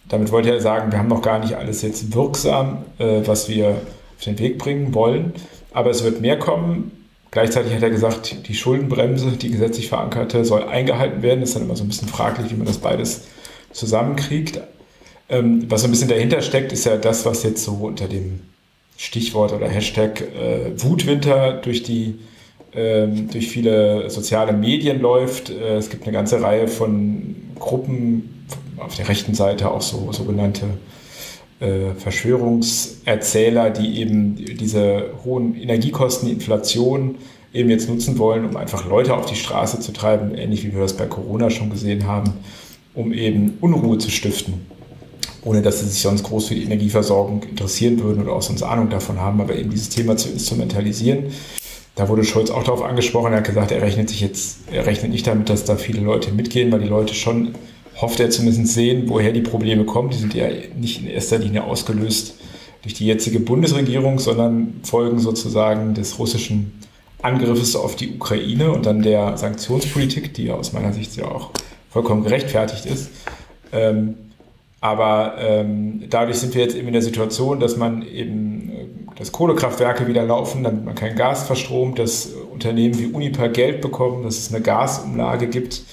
damit 0.09 0.31
wollte 0.31 0.49
er 0.49 0.59
sagen, 0.59 0.91
wir 0.91 0.99
haben 0.99 1.07
noch 1.07 1.21
gar 1.21 1.39
nicht 1.39 1.55
alles 1.55 1.83
jetzt 1.83 2.13
wirksam, 2.13 2.83
äh, 2.97 3.21
was 3.25 3.47
wir 3.47 3.69
auf 3.69 4.23
den 4.25 4.39
Weg 4.39 4.57
bringen 4.57 4.94
wollen, 4.94 5.33
aber 5.73 5.91
es 5.91 6.03
wird 6.03 6.21
mehr 6.21 6.39
kommen. 6.39 6.91
Gleichzeitig 7.29 7.73
hat 7.73 7.83
er 7.83 7.91
gesagt, 7.91 8.47
die 8.49 8.55
Schuldenbremse, 8.55 9.31
die 9.31 9.51
gesetzlich 9.51 9.87
verankerte, 9.87 10.44
soll 10.44 10.63
eingehalten 10.63 11.21
werden. 11.21 11.39
Das 11.39 11.49
ist 11.49 11.55
dann 11.55 11.63
immer 11.63 11.77
so 11.77 11.83
ein 11.83 11.87
bisschen 11.87 12.09
fraglich, 12.09 12.51
wie 12.51 12.57
man 12.57 12.67
das 12.67 12.79
beides 12.79 13.21
zusammenkriegt. 13.71 14.59
Ähm, 15.31 15.63
was 15.69 15.81
so 15.81 15.88
ein 15.88 15.92
bisschen 15.92 16.10
dahinter 16.10 16.42
steckt, 16.42 16.74
ist 16.74 16.86
ja 16.86 16.98
das, 16.98 17.25
was 17.25 17.44
jetzt 17.44 17.63
so 17.63 17.72
unter 17.72 18.07
dem 18.07 18.42
Stichwort 18.98 19.54
oder 19.54 19.68
Hashtag 19.69 20.21
äh, 20.21 20.71
Wutwinter 20.76 21.54
durch 21.54 21.83
die 21.83 22.19
ähm, 22.73 23.30
durch 23.31 23.47
viele 23.47 24.09
soziale 24.09 24.52
Medien 24.52 25.02
läuft. 25.02 25.50
Äh, 25.50 25.78
es 25.78 25.90
gibt 25.90 26.04
eine 26.04 26.11
ganze 26.11 26.42
Reihe 26.42 26.68
von 26.68 27.35
Gruppen 27.57 28.45
auf 28.78 28.95
der 28.95 29.07
rechten 29.07 29.33
Seite 29.33 29.71
auch 29.71 29.81
so 29.81 30.11
sogenannte 30.11 30.66
äh, 31.61 31.94
Verschwörungserzähler, 31.97 33.69
die 33.69 34.00
eben 34.00 34.35
diese 34.35 35.11
hohen 35.23 35.56
Energiekosten, 35.56 36.28
die 36.28 36.33
Inflation 36.33 37.16
eben 37.54 37.69
jetzt 37.69 37.88
nutzen 37.90 38.18
wollen, 38.18 38.45
um 38.45 38.57
einfach 38.57 38.85
Leute 38.85 39.16
auf 39.16 39.28
die 39.28 39.35
Straße 39.35 39.80
zu 39.80 39.94
treiben, 39.94 40.35
ähnlich 40.35 40.66
wie 40.66 40.73
wir 40.73 40.81
das 40.81 40.97
bei 40.97 41.06
Corona 41.06 41.50
schon 41.50 41.69
gesehen 41.69 42.06
haben, 42.06 42.33
um 42.94 43.14
eben 43.14 43.57
Unruhe 43.61 43.97
zu 43.97 44.09
stiften 44.09 44.66
ohne 45.44 45.62
dass 45.62 45.80
sie 45.80 45.88
sich 45.88 46.02
sonst 46.02 46.24
groß 46.24 46.48
für 46.48 46.56
die 46.56 46.64
Energieversorgung 46.64 47.44
interessieren 47.44 48.00
würden 48.00 48.24
oder 48.24 48.33
auch 48.33 48.42
sonst 48.42 48.64
Ahnung 48.64 48.90
davon 48.90 49.19
haben, 49.19 49.42
aber 49.42 49.56
eben 49.56 49.69
dieses 49.69 49.90
Thema 49.90 50.18
zu 50.18 50.30
instrumentalisieren. 50.30 51.26
Da 51.95 52.07
wurde 52.07 52.24
Scholz 52.24 52.50
auch 52.50 52.64
darauf 52.64 52.83
angesprochen, 52.83 53.33
er 53.33 53.40
hat 53.40 53.48
gesagt, 53.48 53.71
er 53.71 53.81
rechnet 53.81 54.10
sich 54.10 54.21
jetzt, 54.21 54.60
er 54.71 54.86
rechnet 54.86 55.12
nicht 55.12 55.28
damit, 55.28 55.50
dass 55.50 55.66
da 55.66 55.76
viele 55.76 56.02
Leute 56.02 56.31
mitgehen, 56.31 56.71
weil 56.71 56.80
die 56.80 56.88
Leute 56.88 57.14
schon, 57.14 57.56
hofft 58.00 58.19
er 58.19 58.30
zumindest 58.30 58.74
sehen, 58.74 59.04
woher 59.07 59.31
die 59.33 59.42
Probleme 59.42 59.83
kommen. 59.83 60.10
Die 60.10 60.18
sind 60.18 60.33
ja 60.33 60.48
nicht 60.78 61.02
in 61.02 61.07
erster 61.07 61.38
Linie 61.38 61.64
ausgelöst 61.64 62.36
durch 62.83 62.94
die 62.94 63.06
jetzige 63.06 63.40
Bundesregierung, 63.40 64.19
sondern 64.19 64.80
folgen 64.83 65.19
sozusagen 65.19 65.94
des 65.94 66.18
russischen 66.18 66.71
Angriffes 67.21 67.76
auf 67.76 67.95
die 67.95 68.16
Ukraine 68.16 68.71
und 68.71 68.86
dann 68.86 69.02
der 69.02 69.38
Sanktionspolitik, 69.38 70.33
die 70.33 70.50
aus 70.50 70.74
meiner 70.74 70.94
Sicht 70.94 71.16
ja 71.18 71.26
auch 71.26 71.52
vollkommen 71.90 72.24
gerechtfertigt 72.24 72.86
ist. 72.86 73.10
Ähm, 73.71 74.16
aber 74.81 75.35
ähm, 75.38 76.04
dadurch 76.09 76.40
sind 76.40 76.56
wir 76.56 76.64
jetzt 76.64 76.76
eben 76.76 76.88
in 76.88 76.94
der 76.94 77.04
Situation, 77.04 77.59
dass 77.59 77.78
man 77.78 78.02
eben, 78.02 78.69
äh, 78.71 79.16
dass 79.16 79.31
Kohlekraftwerke 79.31 80.07
wieder 80.07 80.26
laufen, 80.26 80.64
damit 80.64 80.83
man 80.83 80.95
kein 80.95 81.16
Gas 81.16 81.44
verstromt, 81.44 82.00
dass 82.00 82.31
Unternehmen 82.52 82.97
wie 82.97 83.06
Uniper 83.06 83.47
Geld 83.47 83.81
bekommen, 83.81 84.23
dass 84.23 84.40
es 84.40 84.52
eine 84.52 84.64
Gasumlage 84.64 85.47
gibt, 85.47 85.83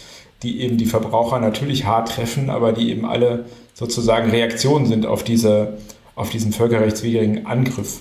die 0.43 0.63
eben 0.63 0.79
die 0.79 0.87
Verbraucher 0.87 1.39
natürlich 1.39 1.85
hart 1.85 2.09
treffen, 2.09 2.49
aber 2.49 2.73
die 2.73 2.91
eben 2.91 3.05
alle 3.05 3.45
sozusagen 3.75 4.31
Reaktionen 4.31 4.87
sind 4.87 5.05
auf, 5.05 5.23
diese, 5.23 5.77
auf 6.15 6.31
diesen 6.31 6.53
völkerrechtswidrigen 6.53 7.45
Angriff. 7.45 8.01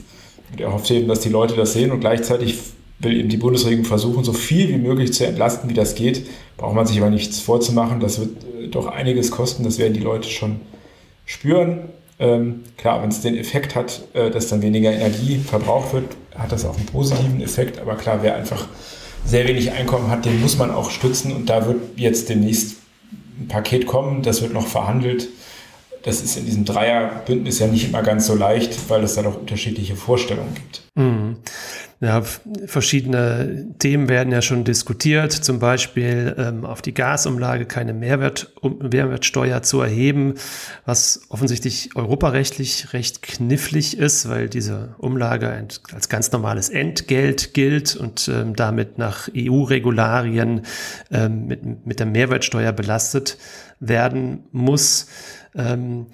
Und 0.51 0.61
er 0.61 0.71
hofft 0.71 0.89
eben, 0.89 1.09
dass 1.09 1.19
die 1.19 1.29
Leute 1.29 1.55
das 1.55 1.73
sehen 1.73 1.91
und 1.91 1.99
gleichzeitig 1.99 2.59
will 2.99 3.19
eben 3.19 3.27
die 3.27 3.37
Bundesregierung 3.37 3.85
versuchen, 3.85 4.23
so 4.23 4.31
viel 4.31 4.69
wie 4.69 4.77
möglich 4.77 5.11
zu 5.11 5.27
entlasten, 5.27 5.69
wie 5.69 5.73
das 5.73 5.95
geht. 5.95 6.25
Braucht 6.55 6.75
man 6.75 6.87
sich 6.87 6.97
aber 6.99 7.09
nichts 7.09 7.41
vorzumachen. 7.41 7.99
Das 7.99 8.19
wird 8.19 8.29
äh, 8.43 8.67
doch 8.69 8.87
einiges 8.87 9.31
kosten. 9.31 9.65
Das 9.65 9.77
werden 9.77 9.93
die 9.93 9.99
Leute 9.99 10.29
schon 10.29 10.61
spüren. 11.27 11.89
Ähm, 12.19 12.63
klar, 12.77 13.03
wenn 13.03 13.09
es 13.09 13.21
den 13.21 13.37
Effekt 13.37 13.75
hat, 13.75 14.01
äh, 14.15 14.31
dass 14.31 14.47
dann 14.47 14.63
weniger 14.63 14.91
Energie 14.91 15.37
verbraucht 15.37 15.93
wird, 15.93 16.05
hat 16.35 16.51
das 16.51 16.65
auch 16.65 16.75
einen 16.75 16.87
positiven 16.87 17.41
Effekt. 17.41 17.79
Aber 17.79 17.95
klar, 17.95 18.23
wer 18.23 18.35
einfach 18.35 18.67
sehr 19.23 19.47
wenig 19.47 19.71
Einkommen 19.71 20.09
hat, 20.09 20.25
den 20.25 20.41
muss 20.41 20.57
man 20.57 20.71
auch 20.71 20.89
stützen. 20.89 21.31
Und 21.35 21.47
da 21.47 21.67
wird 21.67 21.77
jetzt 21.97 22.29
demnächst 22.29 22.77
ein 23.39 23.47
Paket 23.47 23.85
kommen. 23.85 24.23
Das 24.23 24.41
wird 24.41 24.53
noch 24.53 24.65
verhandelt. 24.65 25.27
Das 26.03 26.21
ist 26.21 26.37
in 26.37 26.45
diesem 26.45 26.65
Dreierbündnis 26.65 27.59
ja 27.59 27.67
nicht 27.67 27.89
immer 27.89 28.01
ganz 28.01 28.25
so 28.25 28.33
leicht, 28.33 28.89
weil 28.89 29.03
es 29.03 29.15
da 29.15 29.23
doch 29.23 29.37
unterschiedliche 29.39 29.95
Vorstellungen 29.95 30.55
gibt. 30.55 30.83
Mhm. 30.95 31.35
Ja, 31.99 32.21
verschiedene 32.67 33.73
Themen 33.79 34.07
werden 34.07 34.31
ja 34.31 34.43
schon 34.43 34.63
diskutiert, 34.63 35.31
zum 35.31 35.57
Beispiel 35.57 36.35
ähm, 36.37 36.63
auf 36.63 36.83
die 36.83 36.93
Gasumlage 36.93 37.65
keine 37.65 37.91
Mehrwert, 37.93 38.53
um, 38.61 38.77
Mehrwertsteuer 38.77 39.63
zu 39.63 39.81
erheben, 39.81 40.35
was 40.85 41.21
offensichtlich 41.29 41.95
europarechtlich 41.95 42.93
recht 42.93 43.23
knifflig 43.23 43.97
ist, 43.97 44.29
weil 44.29 44.47
diese 44.47 44.93
Umlage 44.99 45.49
als 45.91 46.07
ganz 46.07 46.31
normales 46.31 46.69
Entgelt 46.69 47.55
gilt 47.55 47.95
und 47.95 48.27
ähm, 48.27 48.55
damit 48.55 48.99
nach 48.99 49.27
EU-Regularien 49.35 50.61
ähm, 51.09 51.47
mit, 51.47 51.87
mit 51.87 51.99
der 51.99 52.05
Mehrwertsteuer 52.05 52.73
belastet 52.73 53.39
werden 53.79 54.43
muss. 54.51 55.07
Ähm, 55.55 56.05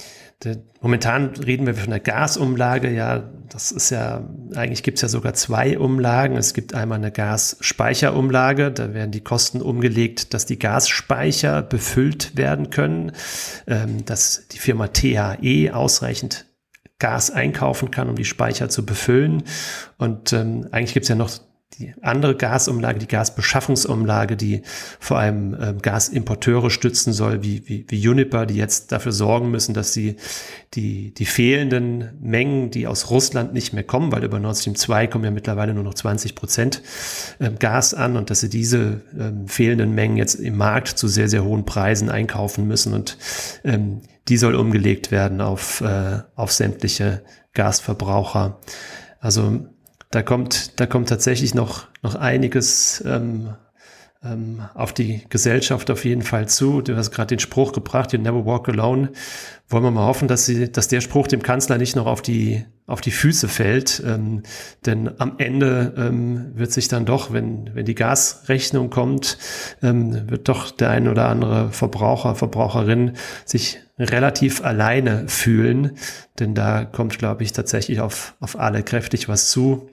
momentan 0.82 1.28
reden 1.36 1.66
wir 1.66 1.76
von 1.76 1.90
der 1.90 2.00
Gasumlage. 2.00 2.92
Ja, 2.92 3.30
das 3.50 3.72
ist 3.72 3.90
ja, 3.90 4.28
eigentlich 4.56 4.84
gibt 4.84 4.98
es 4.98 5.02
ja 5.02 5.08
sogar 5.08 5.34
zwei 5.34 5.78
Umlagen. 5.78 6.38
Es 6.38 6.54
gibt 6.54 6.74
einmal 6.74 6.98
eine 6.98 7.12
Gasspeicherumlage. 7.12 8.72
Da 8.72 8.94
werden 8.94 9.12
die 9.12 9.22
Kosten 9.22 9.62
umgelegt, 9.62 10.34
dass 10.34 10.46
die 10.46 10.60
Gasspeicher 10.60 11.62
befüllt 11.62 12.36
werden 12.36 12.70
können, 12.70 13.12
ähm, 13.68 14.06
dass 14.06 14.48
die 14.50 14.60
Firma 14.60 14.88
THE 14.88 15.72
ausreichend 15.74 16.46
Gas 17.00 17.32
einkaufen 17.32 17.92
kann, 17.92 18.10
um 18.10 18.16
die 18.16 18.26
Speicher 18.26 18.70
zu 18.70 18.86
befüllen. 18.86 19.44
Und 19.98 20.34
ähm, 20.34 20.68
eigentlich 20.72 20.94
gibt 20.94 21.04
es 21.04 21.10
ja 21.10 21.16
noch 21.16 21.32
die 21.80 21.94
andere 22.02 22.36
Gasumlage, 22.36 23.00
die 23.00 23.08
Gasbeschaffungsumlage, 23.08 24.36
die 24.36 24.62
vor 25.00 25.18
allem 25.18 25.56
ähm, 25.60 25.82
Gasimporteure 25.82 26.70
stützen 26.70 27.14
soll, 27.14 27.44
wie, 27.44 27.68
wie, 27.68 27.86
wie 27.88 28.08
Uniper, 28.08 28.46
die 28.46 28.56
jetzt 28.56 28.92
dafür 28.92 29.12
sorgen 29.12 29.52
müssen, 29.52 29.74
dass 29.74 29.94
sie 29.94 30.18
die, 30.74 31.14
die 31.14 31.26
fehlenden 31.26 32.18
Mengen, 32.22 32.72
die 32.72 32.88
aus 32.88 33.10
Russland 33.10 33.54
nicht 33.54 33.74
mehr 33.74 33.84
kommen, 33.84 34.12
weil 34.12 34.24
über 34.24 34.40
Nord 34.40 34.58
Stream 34.58 34.76
2 34.76 35.08
kommen 35.08 35.26
ja 35.26 35.32
mittlerweile 35.32 35.74
nur 35.74 35.84
noch 35.84 35.94
20 35.94 36.36
Prozent 36.36 36.82
ähm, 37.40 37.58
Gas 37.60 37.94
an 37.94 38.18
und 38.18 38.30
dass 38.30 38.40
sie 38.40 38.50
diese 38.50 39.02
ähm, 39.18 39.48
fehlenden 39.48 39.94
Mengen 39.94 40.18
jetzt 40.18 40.36
im 40.36 40.58
Markt 40.58 40.90
zu 40.90 41.08
sehr, 41.08 41.28
sehr 41.28 41.44
hohen 41.44 41.66
Preisen 41.66 42.10
einkaufen 42.10 42.68
müssen 42.68 42.94
und 42.94 43.18
ähm, 43.64 44.02
die 44.28 44.38
soll 44.38 44.56
umgelegt 44.56 45.12
werden 45.12 45.42
auf, 45.42 45.82
äh, 45.82 46.20
auf 46.36 46.52
sämtliche 46.52 47.24
Gasverbraucher. 47.54 48.60
Also 49.20 49.68
da 50.14 50.22
kommt, 50.22 50.80
da 50.80 50.86
kommt 50.86 51.10
tatsächlich 51.10 51.56
noch, 51.56 51.88
noch 52.04 52.14
einiges 52.14 53.04
ähm, 53.06 53.56
ähm, 54.24 54.62
auf 54.76 54.94
die 54.94 55.24
Gesellschaft 55.30 55.90
auf 55.90 56.06
jeden 56.06 56.22
Fall 56.22 56.48
zu. 56.48 56.82
Du 56.82 56.96
hast 56.96 57.12
gerade 57.12 57.28
den 57.28 57.40
Spruch 57.40 57.74
gebracht, 57.74 58.14
you 58.14 58.20
never 58.20 58.46
walk 58.46 58.70
alone. 58.70 59.12
Wollen 59.70 59.84
wir 59.84 59.92
mal 59.92 60.06
hoffen, 60.06 60.28
dass, 60.28 60.46
sie, 60.46 60.72
dass 60.72 60.88
der 60.88 61.02
Spruch 61.02 61.28
dem 61.28 61.42
Kanzler 61.42 61.78
nicht 61.80 61.96
noch 61.96 62.06
auf 62.06 62.22
die, 62.22 62.64
auf 62.86 63.02
die 63.02 63.12
Füße 63.12 63.48
fällt. 63.48 64.04
Ähm, 64.06 64.44
denn 64.86 65.20
am 65.20 65.36
Ende 65.40 65.94
ähm, 65.98 66.52
wird 66.54 66.72
sich 66.72 66.88
dann 66.88 67.06
doch, 67.06 67.34
wenn, 67.34 67.72
wenn 67.74 67.86
die 67.86 67.96
Gasrechnung 67.96 68.92
kommt, 68.92 69.40
ähm, 69.82 70.30
wird 70.30 70.48
doch 70.48 70.70
der 70.70 70.92
ein 70.92 71.08
oder 71.08 71.28
andere 71.28 71.72
Verbraucher, 71.72 72.36
Verbraucherin 72.36 73.14
sich 73.46 73.80
relativ 73.98 74.64
alleine 74.64 75.28
fühlen. 75.28 75.98
Denn 76.40 76.54
da 76.54 76.86
kommt, 76.86 77.18
glaube 77.18 77.44
ich, 77.44 77.52
tatsächlich 77.52 78.00
auf, 78.00 78.36
auf 78.40 78.60
alle 78.60 78.84
kräftig 78.84 79.28
was 79.28 79.50
zu. 79.50 79.90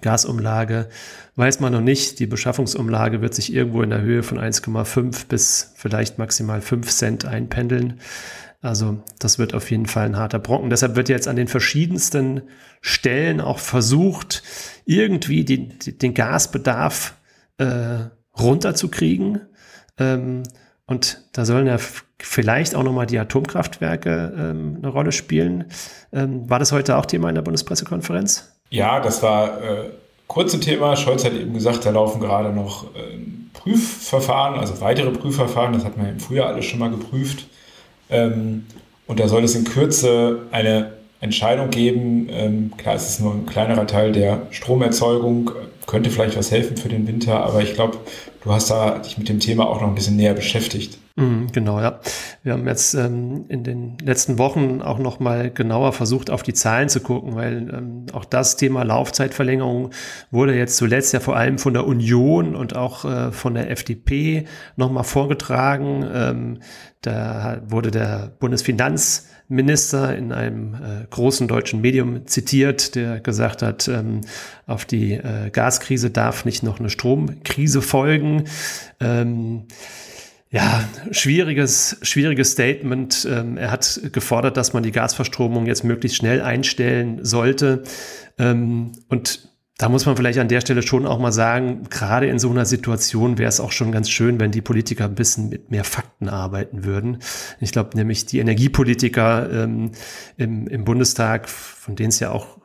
Gasumlage 0.00 0.88
weiß 1.36 1.60
man 1.60 1.72
noch 1.72 1.80
nicht. 1.80 2.18
Die 2.18 2.26
Beschaffungsumlage 2.26 3.20
wird 3.20 3.34
sich 3.34 3.52
irgendwo 3.52 3.82
in 3.82 3.90
der 3.90 4.00
Höhe 4.00 4.22
von 4.22 4.38
1,5 4.38 5.26
bis 5.28 5.72
vielleicht 5.76 6.18
maximal 6.18 6.60
5 6.60 6.90
Cent 6.90 7.24
einpendeln. 7.24 8.00
Also 8.62 9.02
das 9.18 9.38
wird 9.38 9.54
auf 9.54 9.70
jeden 9.70 9.86
Fall 9.86 10.06
ein 10.06 10.16
harter 10.16 10.38
Brocken. 10.38 10.70
Deshalb 10.70 10.96
wird 10.96 11.08
jetzt 11.08 11.28
an 11.28 11.36
den 11.36 11.48
verschiedensten 11.48 12.42
Stellen 12.82 13.40
auch 13.40 13.58
versucht, 13.58 14.42
irgendwie 14.84 15.44
die, 15.44 15.68
die, 15.68 15.96
den 15.96 16.12
Gasbedarf 16.12 17.16
äh, 17.56 17.98
runterzukriegen. 18.38 19.40
Ähm, 19.98 20.42
und 20.86 21.24
da 21.32 21.44
sollen 21.44 21.66
ja 21.66 21.78
vielleicht 22.18 22.74
auch 22.74 22.82
nochmal 22.82 23.06
die 23.06 23.18
Atomkraftwerke 23.18 24.34
ähm, 24.36 24.76
eine 24.78 24.88
Rolle 24.88 25.12
spielen. 25.12 25.66
Ähm, 26.12 26.50
war 26.50 26.58
das 26.58 26.72
heute 26.72 26.96
auch 26.96 27.06
Thema 27.06 27.28
in 27.28 27.36
der 27.36 27.42
Bundespressekonferenz? 27.42 28.59
Ja, 28.70 29.00
das 29.00 29.22
war 29.22 29.62
äh, 29.62 29.90
kurze 30.26 30.60
Thema. 30.60 30.96
Scholz 30.96 31.24
hat 31.24 31.34
eben 31.34 31.52
gesagt, 31.52 31.84
da 31.84 31.90
laufen 31.90 32.20
gerade 32.20 32.52
noch 32.52 32.84
äh, 32.94 33.18
Prüfverfahren, 33.52 34.58
also 34.58 34.80
weitere 34.80 35.10
Prüfverfahren. 35.10 35.74
Das 35.74 35.84
hat 35.84 35.96
man 35.96 36.08
im 36.08 36.20
Frühjahr 36.20 36.48
alles 36.48 36.64
schon 36.66 36.78
mal 36.78 36.90
geprüft. 36.90 37.46
Ähm, 38.08 38.66
und 39.06 39.18
da 39.18 39.26
soll 39.26 39.42
es 39.42 39.56
in 39.56 39.64
Kürze 39.64 40.42
eine 40.52 40.92
Entscheidung 41.20 41.70
geben. 41.70 42.28
Ähm, 42.30 42.72
klar, 42.76 42.94
es 42.94 43.10
ist 43.10 43.20
nur 43.20 43.34
ein 43.34 43.46
kleinerer 43.46 43.86
Teil 43.86 44.12
der 44.12 44.42
Stromerzeugung, 44.50 45.50
könnte 45.86 46.10
vielleicht 46.10 46.36
was 46.36 46.52
helfen 46.52 46.76
für 46.76 46.88
den 46.88 47.06
Winter, 47.08 47.44
aber 47.44 47.62
ich 47.62 47.74
glaube, 47.74 47.98
du 48.44 48.52
hast 48.52 48.70
da 48.70 48.98
dich 48.98 49.18
mit 49.18 49.28
dem 49.28 49.40
Thema 49.40 49.68
auch 49.68 49.80
noch 49.80 49.88
ein 49.88 49.94
bisschen 49.96 50.16
näher 50.16 50.34
beschäftigt. 50.34 50.98
Mhm, 51.20 51.52
genau, 51.52 51.80
ja. 51.80 52.00
Wir 52.42 52.54
haben 52.54 52.66
jetzt 52.66 52.94
ähm, 52.94 53.44
in 53.48 53.62
den 53.62 53.98
letzten 53.98 54.38
Wochen 54.38 54.80
auch 54.80 54.98
noch 54.98 55.20
mal 55.20 55.50
genauer 55.50 55.92
versucht, 55.92 56.30
auf 56.30 56.42
die 56.42 56.54
Zahlen 56.54 56.88
zu 56.88 57.00
gucken, 57.00 57.34
weil 57.34 57.68
ähm, 57.72 58.06
auch 58.12 58.24
das 58.24 58.56
Thema 58.56 58.82
Laufzeitverlängerung 58.84 59.90
wurde 60.30 60.56
jetzt 60.56 60.76
zuletzt 60.76 61.12
ja 61.12 61.20
vor 61.20 61.36
allem 61.36 61.58
von 61.58 61.74
der 61.74 61.86
Union 61.86 62.56
und 62.56 62.74
auch 62.74 63.04
äh, 63.04 63.32
von 63.32 63.54
der 63.54 63.70
FDP 63.70 64.46
noch 64.76 64.90
mal 64.90 65.02
vorgetragen. 65.02 66.06
Ähm, 66.12 66.58
da 67.02 67.60
wurde 67.66 67.90
der 67.90 68.32
Bundesfinanzminister 68.38 70.16
in 70.16 70.32
einem 70.32 70.74
äh, 70.74 71.06
großen 71.10 71.48
deutschen 71.48 71.82
Medium 71.82 72.26
zitiert, 72.26 72.94
der 72.94 73.20
gesagt 73.20 73.60
hat, 73.62 73.88
ähm, 73.88 74.22
auf 74.66 74.86
die 74.86 75.12
äh, 75.12 75.50
Gaskrise 75.50 76.10
darf 76.10 76.46
nicht 76.46 76.62
noch 76.62 76.78
eine 76.78 76.88
Stromkrise 76.88 77.82
folgen. 77.82 78.44
Ähm, 79.00 79.66
ja, 80.50 80.88
schwieriges, 81.12 81.98
schwieriges 82.02 82.52
Statement. 82.52 83.26
Ähm, 83.30 83.56
er 83.56 83.70
hat 83.70 84.00
gefordert, 84.12 84.56
dass 84.56 84.72
man 84.72 84.82
die 84.82 84.90
Gasverstromung 84.90 85.66
jetzt 85.66 85.84
möglichst 85.84 86.18
schnell 86.18 86.42
einstellen 86.42 87.24
sollte. 87.24 87.84
Ähm, 88.36 88.92
und 89.08 89.48
da 89.78 89.88
muss 89.88 90.04
man 90.04 90.16
vielleicht 90.16 90.38
an 90.38 90.48
der 90.48 90.60
Stelle 90.60 90.82
schon 90.82 91.06
auch 91.06 91.18
mal 91.18 91.32
sagen, 91.32 91.84
gerade 91.88 92.26
in 92.26 92.38
so 92.38 92.50
einer 92.50 92.66
Situation 92.66 93.38
wäre 93.38 93.48
es 93.48 93.60
auch 93.60 93.72
schon 93.72 93.92
ganz 93.92 94.10
schön, 94.10 94.38
wenn 94.38 94.50
die 94.50 94.60
Politiker 94.60 95.06
ein 95.06 95.14
bisschen 95.14 95.48
mit 95.48 95.70
mehr 95.70 95.84
Fakten 95.84 96.28
arbeiten 96.28 96.84
würden. 96.84 97.18
Ich 97.60 97.72
glaube 97.72 97.96
nämlich, 97.96 98.26
die 98.26 98.40
Energiepolitiker 98.40 99.50
ähm, 99.50 99.92
im, 100.36 100.66
im 100.66 100.84
Bundestag, 100.84 101.48
von 101.48 101.96
denen 101.96 102.10
es 102.10 102.20
ja 102.20 102.30
auch 102.30 102.59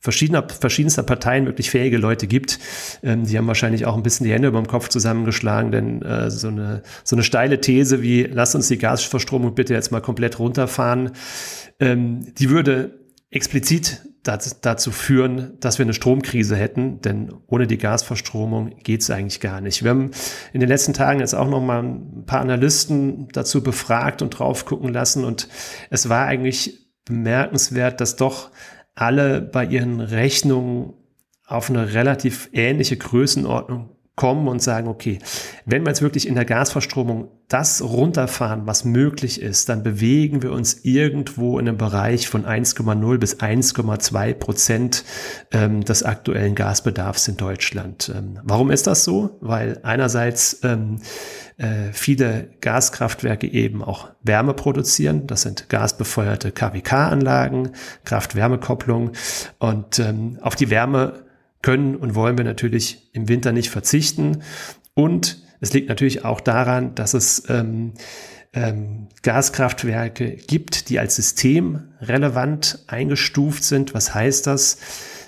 verschiedener, 0.00 0.48
verschiedenster 0.48 1.02
Parteien 1.02 1.46
wirklich 1.46 1.70
fähige 1.70 1.98
Leute 1.98 2.26
gibt. 2.26 2.58
Ähm, 3.02 3.24
die 3.24 3.36
haben 3.36 3.46
wahrscheinlich 3.46 3.86
auch 3.86 3.96
ein 3.96 4.02
bisschen 4.02 4.24
die 4.24 4.32
Hände 4.32 4.48
über 4.48 4.60
dem 4.60 4.66
Kopf 4.66 4.88
zusammengeschlagen, 4.88 5.70
denn 5.70 6.02
äh, 6.02 6.30
so, 6.30 6.48
eine, 6.48 6.82
so 7.04 7.14
eine 7.14 7.22
steile 7.22 7.60
These 7.60 8.02
wie, 8.02 8.24
lass 8.24 8.54
uns 8.54 8.68
die 8.68 8.78
Gasverstromung 8.78 9.54
bitte 9.54 9.74
jetzt 9.74 9.92
mal 9.92 10.00
komplett 10.00 10.38
runterfahren, 10.38 11.12
ähm, 11.78 12.34
die 12.38 12.50
würde 12.50 12.98
explizit 13.30 14.02
dazu 14.22 14.90
führen, 14.90 15.52
dass 15.60 15.78
wir 15.78 15.86
eine 15.86 15.94
Stromkrise 15.94 16.54
hätten, 16.54 17.00
denn 17.00 17.32
ohne 17.46 17.66
die 17.66 17.78
Gasverstromung 17.78 18.76
geht's 18.82 19.08
eigentlich 19.08 19.40
gar 19.40 19.62
nicht. 19.62 19.82
Wir 19.82 19.90
haben 19.90 20.10
in 20.52 20.60
den 20.60 20.68
letzten 20.68 20.92
Tagen 20.92 21.20
jetzt 21.20 21.34
auch 21.34 21.48
noch 21.48 21.62
mal 21.62 21.82
ein 21.82 22.24
paar 22.26 22.40
Analysten 22.40 23.28
dazu 23.32 23.62
befragt 23.62 24.20
und 24.20 24.30
drauf 24.30 24.66
gucken 24.66 24.92
lassen 24.92 25.24
und 25.24 25.48
es 25.88 26.10
war 26.10 26.26
eigentlich 26.26 26.90
bemerkenswert, 27.06 28.00
dass 28.00 28.16
doch 28.16 28.50
alle 28.94 29.40
bei 29.40 29.64
ihren 29.64 30.00
Rechnungen 30.00 30.94
auf 31.46 31.70
eine 31.70 31.94
relativ 31.94 32.48
ähnliche 32.52 32.96
Größenordnung 32.96 33.96
kommen 34.20 34.48
und 34.48 34.60
sagen, 34.60 34.86
okay, 34.86 35.18
wenn 35.64 35.82
wir 35.82 35.88
jetzt 35.88 36.02
wirklich 36.02 36.28
in 36.28 36.34
der 36.34 36.44
Gasverstromung 36.44 37.28
das 37.48 37.80
runterfahren, 37.80 38.66
was 38.66 38.84
möglich 38.84 39.40
ist, 39.40 39.70
dann 39.70 39.82
bewegen 39.82 40.42
wir 40.42 40.52
uns 40.52 40.84
irgendwo 40.84 41.58
in 41.58 41.66
einem 41.66 41.78
Bereich 41.78 42.28
von 42.28 42.44
1,0 42.44 43.16
bis 43.16 43.40
1,2 43.40 44.34
Prozent 44.34 45.04
ähm, 45.52 45.82
des 45.86 46.02
aktuellen 46.02 46.54
Gasbedarfs 46.54 47.28
in 47.28 47.38
Deutschland. 47.38 48.12
Ähm, 48.14 48.38
warum 48.42 48.70
ist 48.70 48.86
das 48.86 49.04
so? 49.04 49.38
Weil 49.40 49.80
einerseits 49.84 50.60
ähm, 50.64 51.00
äh, 51.56 51.90
viele 51.92 52.50
Gaskraftwerke 52.60 53.46
eben 53.46 53.82
auch 53.82 54.08
Wärme 54.22 54.52
produzieren. 54.52 55.26
Das 55.28 55.40
sind 55.40 55.70
gasbefeuerte 55.70 56.52
KWK-Anlagen, 56.52 57.70
Kraft-Wärme-Kopplung. 58.04 59.12
Und 59.58 59.98
ähm, 59.98 60.38
auf 60.42 60.56
die 60.56 60.68
Wärme 60.68 61.29
können 61.62 61.96
und 61.96 62.14
wollen 62.14 62.38
wir 62.38 62.44
natürlich 62.44 63.10
im 63.12 63.28
Winter 63.28 63.52
nicht 63.52 63.70
verzichten. 63.70 64.42
Und 64.94 65.42
es 65.60 65.72
liegt 65.72 65.88
natürlich 65.88 66.24
auch 66.24 66.40
daran, 66.40 66.94
dass 66.94 67.14
es 67.14 67.44
ähm, 67.48 67.92
ähm, 68.52 69.08
Gaskraftwerke 69.22 70.36
gibt, 70.36 70.88
die 70.88 70.98
als 70.98 71.16
System 71.16 71.92
relevant 72.00 72.84
eingestuft 72.86 73.62
sind. 73.62 73.94
Was 73.94 74.14
heißt 74.14 74.46
das? 74.46 74.78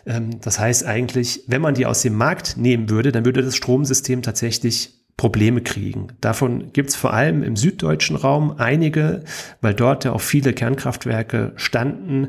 Ähm, 0.06 0.40
das 0.40 0.58
heißt 0.58 0.84
eigentlich, 0.84 1.44
wenn 1.46 1.62
man 1.62 1.74
die 1.74 1.86
aus 1.86 2.02
dem 2.02 2.14
Markt 2.14 2.56
nehmen 2.56 2.88
würde, 2.88 3.12
dann 3.12 3.24
würde 3.24 3.42
das 3.42 3.56
Stromsystem 3.56 4.22
tatsächlich 4.22 5.01
Probleme 5.16 5.60
kriegen. 5.60 6.08
Davon 6.20 6.72
gibt 6.72 6.90
es 6.90 6.96
vor 6.96 7.12
allem 7.12 7.42
im 7.42 7.56
süddeutschen 7.56 8.16
Raum 8.16 8.52
einige, 8.58 9.24
weil 9.60 9.74
dort 9.74 10.04
ja 10.04 10.12
auch 10.12 10.20
viele 10.20 10.52
Kernkraftwerke 10.52 11.52
standen, 11.56 12.28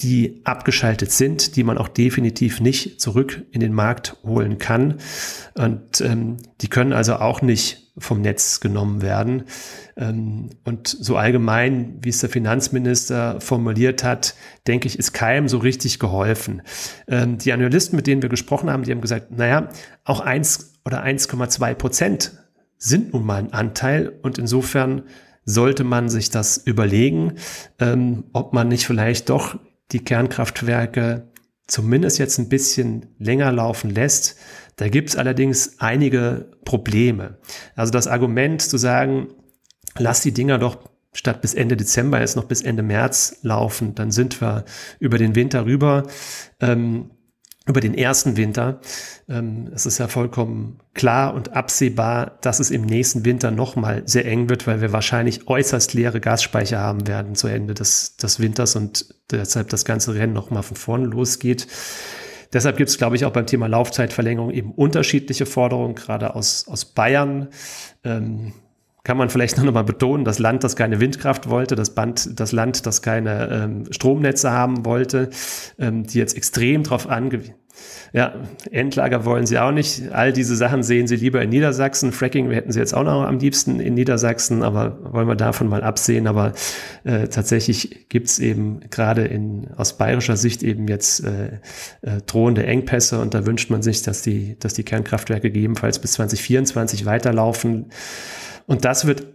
die 0.00 0.40
abgeschaltet 0.44 1.10
sind, 1.10 1.56
die 1.56 1.64
man 1.64 1.76
auch 1.76 1.88
definitiv 1.88 2.60
nicht 2.60 3.00
zurück 3.00 3.44
in 3.50 3.60
den 3.60 3.72
Markt 3.72 4.16
holen 4.22 4.58
kann. 4.58 4.98
Und 5.54 6.00
ähm, 6.00 6.36
die 6.60 6.68
können 6.68 6.92
also 6.92 7.16
auch 7.16 7.42
nicht 7.42 7.87
vom 7.98 8.20
Netz 8.20 8.60
genommen 8.60 9.02
werden. 9.02 9.44
Ähm, 9.96 10.50
und 10.64 10.88
so 10.88 11.16
allgemein, 11.16 11.98
wie 12.02 12.08
es 12.10 12.20
der 12.20 12.30
Finanzminister 12.30 13.40
formuliert 13.40 14.04
hat, 14.04 14.34
denke 14.66 14.86
ich, 14.86 14.98
ist 14.98 15.12
keinem 15.12 15.48
so 15.48 15.58
richtig 15.58 15.98
geholfen. 15.98 16.62
Ähm, 17.06 17.38
die 17.38 17.52
Analysten, 17.52 17.96
mit 17.96 18.06
denen 18.06 18.22
wir 18.22 18.28
gesprochen 18.28 18.70
haben, 18.70 18.82
die 18.82 18.92
haben 18.92 19.00
gesagt, 19.00 19.30
naja, 19.30 19.68
auch 20.04 20.20
eins 20.20 20.74
oder 20.84 21.04
1,2 21.04 21.74
Prozent 21.74 22.32
sind 22.78 23.12
nun 23.12 23.26
mal 23.26 23.36
ein 23.36 23.52
Anteil 23.52 24.12
und 24.22 24.38
insofern 24.38 25.02
sollte 25.44 25.82
man 25.82 26.08
sich 26.08 26.30
das 26.30 26.58
überlegen, 26.58 27.34
ähm, 27.78 28.24
ob 28.32 28.52
man 28.52 28.68
nicht 28.68 28.86
vielleicht 28.86 29.30
doch 29.30 29.58
die 29.92 30.04
Kernkraftwerke 30.04 31.28
zumindest 31.66 32.18
jetzt 32.18 32.38
ein 32.38 32.48
bisschen 32.48 33.14
länger 33.18 33.52
laufen 33.52 33.90
lässt. 33.90 34.36
Da 34.78 34.88
gibt 34.88 35.10
es 35.10 35.16
allerdings 35.16 35.78
einige 35.80 36.50
Probleme. 36.64 37.36
Also 37.76 37.92
das 37.92 38.06
Argument 38.06 38.62
zu 38.62 38.78
sagen, 38.78 39.28
lass 39.98 40.22
die 40.22 40.32
Dinger 40.32 40.58
doch 40.58 40.78
statt 41.12 41.40
bis 41.42 41.52
Ende 41.52 41.76
Dezember 41.76 42.20
jetzt 42.20 42.36
noch 42.36 42.44
bis 42.44 42.62
Ende 42.62 42.82
März 42.82 43.38
laufen, 43.42 43.94
dann 43.94 44.10
sind 44.12 44.40
wir 44.40 44.64
über 45.00 45.18
den 45.18 45.34
Winter 45.34 45.66
rüber. 45.66 46.04
Ähm, 46.60 47.10
über 47.66 47.80
den 47.82 47.92
ersten 47.92 48.38
Winter. 48.38 48.80
Ähm, 49.28 49.70
es 49.74 49.84
ist 49.84 49.98
ja 49.98 50.08
vollkommen 50.08 50.78
klar 50.94 51.34
und 51.34 51.52
absehbar, 51.52 52.38
dass 52.40 52.60
es 52.60 52.70
im 52.70 52.82
nächsten 52.86 53.26
Winter 53.26 53.50
nochmal 53.50 54.04
sehr 54.06 54.24
eng 54.24 54.48
wird, 54.48 54.66
weil 54.66 54.80
wir 54.80 54.92
wahrscheinlich 54.92 55.48
äußerst 55.48 55.92
leere 55.92 56.18
Gasspeicher 56.18 56.78
haben 56.78 57.06
werden 57.06 57.34
zu 57.34 57.46
Ende 57.46 57.74
des, 57.74 58.16
des 58.16 58.40
Winters 58.40 58.74
und 58.74 59.14
deshalb 59.30 59.68
das 59.68 59.84
ganze 59.84 60.14
Rennen 60.14 60.32
nochmal 60.32 60.62
von 60.62 60.78
vorne 60.78 61.04
losgeht. 61.04 61.66
Deshalb 62.52 62.76
gibt 62.76 62.90
es, 62.90 62.98
glaube 62.98 63.16
ich, 63.16 63.24
auch 63.24 63.32
beim 63.32 63.46
Thema 63.46 63.66
Laufzeitverlängerung 63.66 64.50
eben 64.50 64.72
unterschiedliche 64.72 65.46
Forderungen, 65.46 65.94
gerade 65.94 66.34
aus, 66.34 66.66
aus 66.68 66.84
Bayern. 66.84 67.48
Ähm, 68.04 68.52
kann 69.04 69.16
man 69.16 69.30
vielleicht 69.30 69.56
noch 69.56 69.72
mal 69.72 69.84
betonen, 69.84 70.24
das 70.24 70.38
Land, 70.38 70.64
das 70.64 70.76
keine 70.76 71.00
Windkraft 71.00 71.48
wollte, 71.48 71.76
das, 71.76 71.94
Band, 71.94 72.38
das 72.38 72.52
Land, 72.52 72.84
das 72.84 73.00
keine 73.00 73.48
ähm, 73.50 73.84
Stromnetze 73.90 74.50
haben 74.50 74.84
wollte, 74.84 75.30
ähm, 75.78 76.04
die 76.04 76.18
jetzt 76.18 76.36
extrem 76.36 76.82
darauf 76.82 77.08
angewiesen 77.08 77.54
ja, 78.12 78.34
Endlager 78.70 79.24
wollen 79.24 79.46
sie 79.46 79.58
auch 79.58 79.70
nicht. 79.70 80.10
All 80.12 80.32
diese 80.32 80.56
Sachen 80.56 80.82
sehen 80.82 81.06
sie 81.06 81.16
lieber 81.16 81.42
in 81.42 81.50
Niedersachsen. 81.50 82.12
Fracking 82.12 82.50
hätten 82.50 82.72
sie 82.72 82.78
jetzt 82.78 82.94
auch 82.94 83.04
noch 83.04 83.22
am 83.24 83.38
liebsten 83.38 83.80
in 83.80 83.94
Niedersachsen, 83.94 84.62
aber 84.62 85.12
wollen 85.12 85.28
wir 85.28 85.36
davon 85.36 85.68
mal 85.68 85.82
absehen. 85.82 86.26
Aber 86.26 86.52
äh, 87.04 87.28
tatsächlich 87.28 88.08
gibt's 88.08 88.38
eben 88.38 88.80
gerade 88.90 89.28
aus 89.76 89.98
bayerischer 89.98 90.36
Sicht 90.36 90.62
eben 90.62 90.88
jetzt 90.88 91.24
äh, 91.24 91.58
äh, 92.02 92.22
drohende 92.26 92.64
Engpässe 92.64 93.20
und 93.20 93.34
da 93.34 93.46
wünscht 93.46 93.70
man 93.70 93.82
sich, 93.82 94.02
dass 94.02 94.22
die, 94.22 94.58
dass 94.58 94.74
die 94.74 94.84
Kernkraftwerke 94.84 95.50
gegebenenfalls 95.50 95.98
bis 95.98 96.12
2024 96.12 97.04
weiterlaufen. 97.04 97.86
Und 98.66 98.84
das 98.84 99.06
wird 99.06 99.26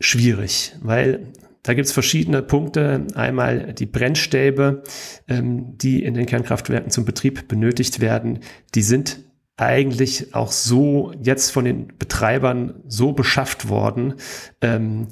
schwierig, 0.00 0.74
weil 0.80 1.32
da 1.62 1.74
gibt 1.74 1.86
es 1.86 1.92
verschiedene 1.92 2.42
Punkte. 2.42 3.06
Einmal 3.14 3.72
die 3.72 3.86
Brennstäbe, 3.86 4.82
ähm, 5.28 5.78
die 5.78 6.02
in 6.02 6.14
den 6.14 6.26
Kernkraftwerken 6.26 6.90
zum 6.90 7.04
Betrieb 7.04 7.48
benötigt 7.48 8.00
werden. 8.00 8.40
Die 8.74 8.82
sind 8.82 9.20
eigentlich 9.56 10.34
auch 10.34 10.50
so 10.50 11.12
jetzt 11.22 11.50
von 11.50 11.64
den 11.64 11.92
Betreibern 11.98 12.82
so 12.88 13.12
beschafft 13.12 13.68
worden, 13.68 14.14
ähm, 14.60 15.08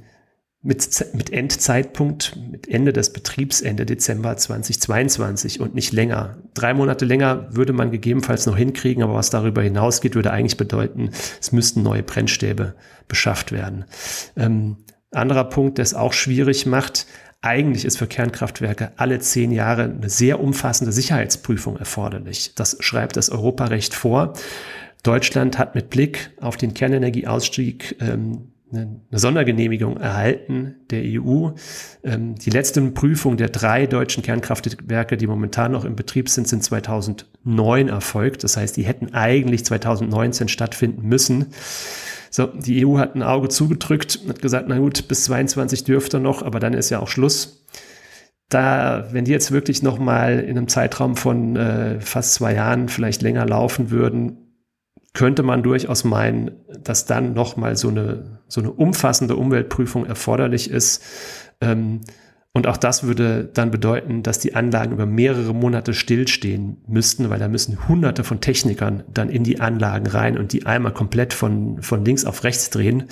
mit, 0.62 1.06
mit 1.14 1.32
Endzeitpunkt, 1.32 2.36
mit 2.50 2.68
Ende 2.68 2.92
des 2.92 3.12
Betriebs, 3.12 3.62
Ende 3.62 3.86
Dezember 3.86 4.36
2022 4.36 5.60
und 5.60 5.74
nicht 5.74 5.92
länger. 5.92 6.36
Drei 6.52 6.74
Monate 6.74 7.06
länger 7.06 7.48
würde 7.50 7.72
man 7.72 7.90
gegebenenfalls 7.90 8.44
noch 8.44 8.58
hinkriegen, 8.58 9.02
aber 9.02 9.14
was 9.14 9.30
darüber 9.30 9.62
hinausgeht, 9.62 10.14
würde 10.14 10.32
eigentlich 10.32 10.58
bedeuten, 10.58 11.10
es 11.40 11.52
müssten 11.52 11.82
neue 11.82 12.02
Brennstäbe 12.02 12.74
beschafft 13.08 13.52
werden. 13.52 13.86
Ähm, 14.36 14.76
anderer 15.12 15.44
Punkt, 15.44 15.78
der 15.78 15.82
es 15.82 15.94
auch 15.94 16.12
schwierig 16.12 16.66
macht, 16.66 17.06
eigentlich 17.42 17.84
ist 17.86 17.98
für 17.98 18.06
Kernkraftwerke 18.06 18.92
alle 18.96 19.18
zehn 19.18 19.50
Jahre 19.50 19.84
eine 19.84 20.10
sehr 20.10 20.40
umfassende 20.40 20.92
Sicherheitsprüfung 20.92 21.78
erforderlich. 21.78 22.54
Das 22.54 22.76
schreibt 22.80 23.16
das 23.16 23.30
Europarecht 23.30 23.94
vor. 23.94 24.34
Deutschland 25.02 25.58
hat 25.58 25.74
mit 25.74 25.88
Blick 25.88 26.32
auf 26.40 26.58
den 26.58 26.74
Kernenergieausstieg 26.74 27.96
ähm, 28.00 28.50
eine 28.72 29.00
Sondergenehmigung 29.10 29.96
erhalten 29.96 30.76
der 30.90 31.02
EU. 31.04 31.50
Ähm, 32.04 32.34
die 32.36 32.50
letzte 32.50 32.82
Prüfung 32.90 33.36
der 33.36 33.48
drei 33.48 33.86
deutschen 33.86 34.22
Kernkraftwerke, 34.22 35.16
die 35.16 35.26
momentan 35.26 35.72
noch 35.72 35.84
im 35.84 35.96
Betrieb 35.96 36.28
sind, 36.28 36.46
sind 36.46 36.62
2009 36.62 37.88
erfolgt. 37.88 38.44
Das 38.44 38.56
heißt, 38.56 38.76
die 38.76 38.84
hätten 38.84 39.12
eigentlich 39.12 39.64
2019 39.64 40.48
stattfinden 40.48 41.08
müssen. 41.08 41.46
So, 42.30 42.46
die 42.46 42.86
EU 42.86 42.98
hat 42.98 43.16
ein 43.16 43.22
Auge 43.22 43.48
zugedrückt, 43.48 44.20
hat 44.28 44.40
gesagt, 44.40 44.66
na 44.68 44.78
gut, 44.78 45.08
bis 45.08 45.24
22 45.24 45.84
dürfte 45.84 46.20
noch, 46.20 46.42
aber 46.42 46.60
dann 46.60 46.74
ist 46.74 46.90
ja 46.90 47.00
auch 47.00 47.08
Schluss. 47.08 47.66
Da, 48.48 49.08
wenn 49.10 49.24
die 49.24 49.32
jetzt 49.32 49.52
wirklich 49.52 49.82
noch 49.82 49.98
mal 49.98 50.40
in 50.40 50.56
einem 50.56 50.68
Zeitraum 50.68 51.16
von 51.16 51.56
äh, 51.56 52.00
fast 52.00 52.34
zwei 52.34 52.54
Jahren 52.54 52.88
vielleicht 52.88 53.22
länger 53.22 53.46
laufen 53.46 53.90
würden, 53.90 54.38
könnte 55.12 55.42
man 55.42 55.62
durchaus 55.62 56.04
meinen, 56.04 56.52
dass 56.82 57.04
dann 57.04 57.34
noch 57.34 57.56
mal 57.56 57.76
so 57.76 57.88
eine 57.88 58.40
so 58.50 58.60
eine 58.60 58.70
umfassende 58.72 59.36
Umweltprüfung 59.36 60.06
erforderlich 60.06 60.70
ist. 60.70 61.02
Ähm, 61.60 62.00
und 62.52 62.66
auch 62.66 62.76
das 62.76 63.04
würde 63.04 63.48
dann 63.52 63.70
bedeuten, 63.70 64.24
dass 64.24 64.40
die 64.40 64.56
Anlagen 64.56 64.92
über 64.92 65.06
mehrere 65.06 65.54
Monate 65.54 65.94
stillstehen 65.94 66.78
müssten, 66.88 67.30
weil 67.30 67.38
da 67.38 67.46
müssen 67.46 67.88
hunderte 67.88 68.24
von 68.24 68.40
Technikern 68.40 69.04
dann 69.12 69.28
in 69.28 69.44
die 69.44 69.60
Anlagen 69.60 70.08
rein 70.08 70.36
und 70.36 70.52
die 70.52 70.66
einmal 70.66 70.92
komplett 70.92 71.32
von, 71.32 71.80
von 71.80 72.04
links 72.04 72.24
auf 72.24 72.42
rechts 72.42 72.70
drehen. 72.70 73.04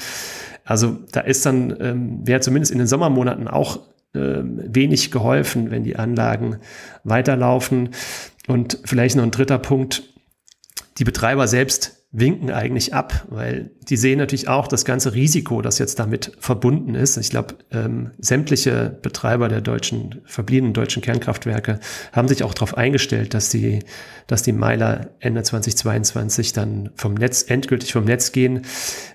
Also 0.65 0.99
da 1.13 1.21
ist 1.21 1.47
dann, 1.47 1.77
ähm, 1.81 2.27
wäre 2.27 2.41
zumindest 2.41 2.73
in 2.73 2.79
den 2.79 2.89
Sommermonaten 2.89 3.47
auch 3.47 3.79
ähm, 4.13 4.61
wenig 4.67 5.13
geholfen, 5.13 5.71
wenn 5.71 5.85
die 5.85 5.97
Anlagen 5.97 6.57
weiterlaufen. 7.05 7.91
Und 8.49 8.81
vielleicht 8.85 9.15
noch 9.15 9.23
ein 9.23 9.31
dritter 9.31 9.59
Punkt. 9.59 10.03
Die 10.99 11.05
Betreiber 11.05 11.47
selbst 11.47 11.98
winken 12.11 12.51
eigentlich 12.51 12.95
ab, 12.95 13.27
weil 13.29 13.71
die 13.83 13.99
sehen 13.99 14.19
natürlich 14.19 14.49
auch 14.49 14.67
das 14.67 14.87
ganze 14.87 15.13
Risiko, 15.13 15.61
das 15.61 15.79
jetzt 15.79 15.99
damit 15.99 16.33
verbunden 16.39 16.95
ist. 16.95 17.19
Ich 17.19 17.29
glaube, 17.29 17.57
ähm, 17.71 18.13
sämtliche 18.19 18.99
Betreiber 19.03 19.49
der 19.49 19.61
deutschen, 19.61 20.23
verbliebenen 20.25 20.73
deutschen 20.73 21.03
Kernkraftwerke 21.03 21.81
haben 22.13 22.27
sich 22.27 22.43
auch 22.45 22.55
darauf 22.55 22.79
eingestellt, 22.79 23.35
dass 23.35 23.51
die, 23.51 23.81
dass 24.27 24.43
die 24.43 24.53
Meiler 24.53 25.11
Ende 25.21 25.43
2022 25.43 26.55
dann 26.55 26.91
vom 26.95 27.13
Netz, 27.13 27.43
endgültig 27.43 27.93
vom 27.93 28.05
Netz 28.05 28.33
gehen. 28.33 28.63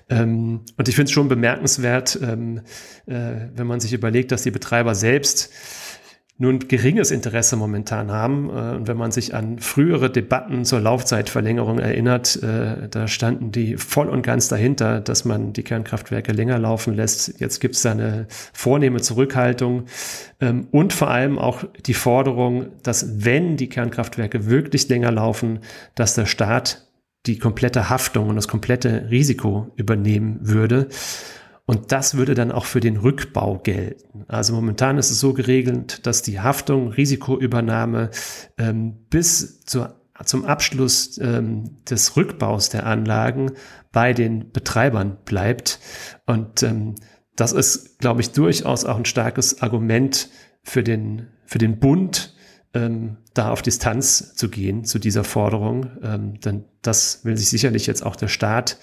Ähm, 0.08 0.60
und 0.76 0.88
ich 0.88 0.94
finde 0.94 1.08
es 1.08 1.12
schon 1.12 1.28
bemerkenswert, 1.28 2.16
ähm, 2.22 2.60
äh, 3.06 3.48
wenn 3.56 3.66
man 3.66 3.80
sich 3.80 3.92
überlegt, 3.92 4.30
dass 4.30 4.44
die 4.44 4.52
Betreiber 4.52 4.94
selbst 4.94 5.50
nur 6.36 6.52
ein 6.52 6.58
geringes 6.66 7.12
Interesse 7.12 7.56
momentan 7.56 8.10
haben. 8.10 8.48
Äh, 8.48 8.76
und 8.76 8.88
wenn 8.88 8.96
man 8.96 9.12
sich 9.12 9.34
an 9.34 9.58
frühere 9.60 10.10
Debatten 10.10 10.64
zur 10.64 10.80
Laufzeitverlängerung 10.80 11.78
erinnert, 11.78 12.42
äh, 12.42 12.88
da 12.88 13.06
standen 13.06 13.52
die 13.52 13.76
voll 13.76 14.08
und 14.08 14.22
ganz 14.22 14.48
dahinter, 14.48 15.00
dass 15.00 15.24
man 15.24 15.52
die 15.52 15.62
Kernkraftwerke 15.62 16.32
länger 16.32 16.58
laufen 16.58 16.94
lässt. 16.94 17.40
Jetzt 17.40 17.60
gibt 17.60 17.76
es 17.76 17.82
da 17.82 17.92
eine 17.92 18.26
vornehme 18.52 19.00
Zurückhaltung 19.00 19.84
ähm, 20.40 20.66
und 20.72 20.92
vor 20.92 21.10
allem 21.10 21.38
auch 21.38 21.64
die 21.86 21.94
Forderung, 21.94 22.66
dass 22.82 23.24
wenn 23.24 23.56
die 23.56 23.68
Kernkraftwerke 23.68 24.46
wirklich 24.46 24.88
länger 24.88 25.12
laufen, 25.12 25.60
dass 25.94 26.14
der 26.14 26.26
Staat 26.26 26.88
die 27.26 27.38
komplette 27.38 27.88
Haftung 27.88 28.28
und 28.28 28.36
das 28.36 28.48
komplette 28.48 29.08
Risiko 29.10 29.72
übernehmen 29.76 30.38
würde. 30.42 30.88
Und 31.66 31.92
das 31.92 32.14
würde 32.14 32.34
dann 32.34 32.52
auch 32.52 32.66
für 32.66 32.80
den 32.80 32.98
Rückbau 32.98 33.58
gelten. 33.58 34.24
Also 34.28 34.52
momentan 34.52 34.98
ist 34.98 35.10
es 35.10 35.20
so 35.20 35.32
geregelt, 35.32 36.06
dass 36.06 36.20
die 36.20 36.40
Haftung, 36.40 36.88
Risikoübernahme 36.88 38.10
ähm, 38.58 39.06
bis 39.08 39.60
zur, 39.60 39.94
zum 40.24 40.44
Abschluss 40.44 41.18
ähm, 41.18 41.82
des 41.88 42.16
Rückbaus 42.16 42.68
der 42.68 42.84
Anlagen 42.84 43.52
bei 43.92 44.12
den 44.12 44.52
Betreibern 44.52 45.16
bleibt. 45.24 45.78
Und 46.26 46.62
ähm, 46.62 46.96
das 47.34 47.52
ist, 47.52 47.98
glaube 47.98 48.20
ich, 48.20 48.32
durchaus 48.32 48.84
auch 48.84 48.98
ein 48.98 49.06
starkes 49.06 49.62
Argument 49.62 50.28
für 50.62 50.82
den, 50.82 51.28
für 51.46 51.58
den 51.58 51.78
Bund, 51.78 52.34
ähm, 52.74 53.16
da 53.32 53.50
auf 53.50 53.62
Distanz 53.62 54.34
zu 54.34 54.50
gehen 54.50 54.84
zu 54.84 54.98
dieser 54.98 55.24
Forderung. 55.24 55.90
Ähm, 56.02 56.40
denn 56.40 56.64
das 56.82 57.24
will 57.24 57.38
sich 57.38 57.48
sicherlich 57.48 57.86
jetzt 57.86 58.04
auch 58.04 58.16
der 58.16 58.28
Staat 58.28 58.76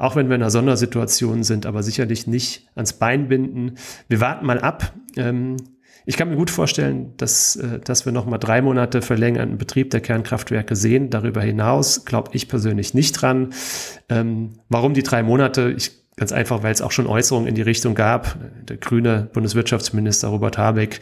auch 0.00 0.16
wenn 0.16 0.28
wir 0.28 0.36
in 0.36 0.42
einer 0.42 0.50
Sondersituation 0.50 1.42
sind, 1.42 1.66
aber 1.66 1.82
sicherlich 1.82 2.26
nicht 2.26 2.66
ans 2.74 2.94
Bein 2.94 3.28
binden. 3.28 3.74
Wir 4.08 4.20
warten 4.20 4.46
mal 4.46 4.58
ab. 4.58 4.94
Ähm, 5.16 5.58
ich 6.06 6.16
kann 6.16 6.30
mir 6.30 6.36
gut 6.36 6.48
vorstellen, 6.48 7.12
dass, 7.18 7.56
äh, 7.56 7.80
dass 7.80 8.06
wir 8.06 8.12
noch 8.12 8.24
mal 8.24 8.38
drei 8.38 8.62
Monate 8.62 9.02
verlängerten 9.02 9.58
Betrieb 9.58 9.90
der 9.90 10.00
Kernkraftwerke 10.00 10.74
sehen. 10.74 11.10
Darüber 11.10 11.42
hinaus 11.42 12.06
glaube 12.06 12.30
ich 12.32 12.48
persönlich 12.48 12.94
nicht 12.94 13.12
dran. 13.12 13.52
Ähm, 14.08 14.54
warum 14.70 14.94
die 14.94 15.02
drei 15.02 15.22
Monate? 15.22 15.70
Ich 15.76 15.99
Ganz 16.20 16.32
einfach, 16.32 16.62
weil 16.62 16.70
es 16.70 16.82
auch 16.82 16.92
schon 16.92 17.06
Äußerungen 17.06 17.48
in 17.48 17.54
die 17.54 17.62
Richtung 17.62 17.94
gab. 17.94 18.36
Der 18.68 18.76
grüne 18.76 19.30
Bundeswirtschaftsminister 19.32 20.28
Robert 20.28 20.58
Habeck 20.58 21.00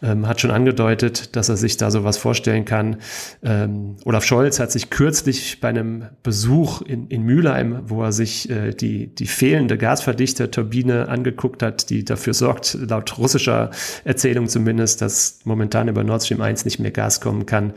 ähm, 0.00 0.28
hat 0.28 0.40
schon 0.40 0.52
angedeutet, 0.52 1.34
dass 1.34 1.48
er 1.48 1.56
sich 1.56 1.76
da 1.76 1.90
sowas 1.90 2.18
vorstellen 2.18 2.64
kann. 2.64 2.98
Ähm, 3.42 3.96
Olaf 4.04 4.24
Scholz 4.24 4.60
hat 4.60 4.70
sich 4.70 4.88
kürzlich 4.88 5.60
bei 5.60 5.70
einem 5.70 6.04
Besuch 6.22 6.82
in, 6.82 7.08
in 7.08 7.24
Mülheim, 7.24 7.80
wo 7.86 8.04
er 8.04 8.12
sich 8.12 8.48
äh, 8.48 8.72
die, 8.72 9.08
die 9.08 9.26
fehlende 9.26 9.76
Gasverdichterturbine 9.76 11.08
angeguckt 11.08 11.64
hat, 11.64 11.90
die 11.90 12.04
dafür 12.04 12.32
sorgt, 12.32 12.78
laut 12.80 13.18
russischer 13.18 13.72
Erzählung 14.04 14.46
zumindest, 14.46 15.02
dass 15.02 15.40
momentan 15.42 15.88
über 15.88 16.04
Nord 16.04 16.22
Stream 16.22 16.42
1 16.42 16.64
nicht 16.64 16.78
mehr 16.78 16.92
Gas 16.92 17.20
kommen 17.20 17.44
kann. 17.44 17.72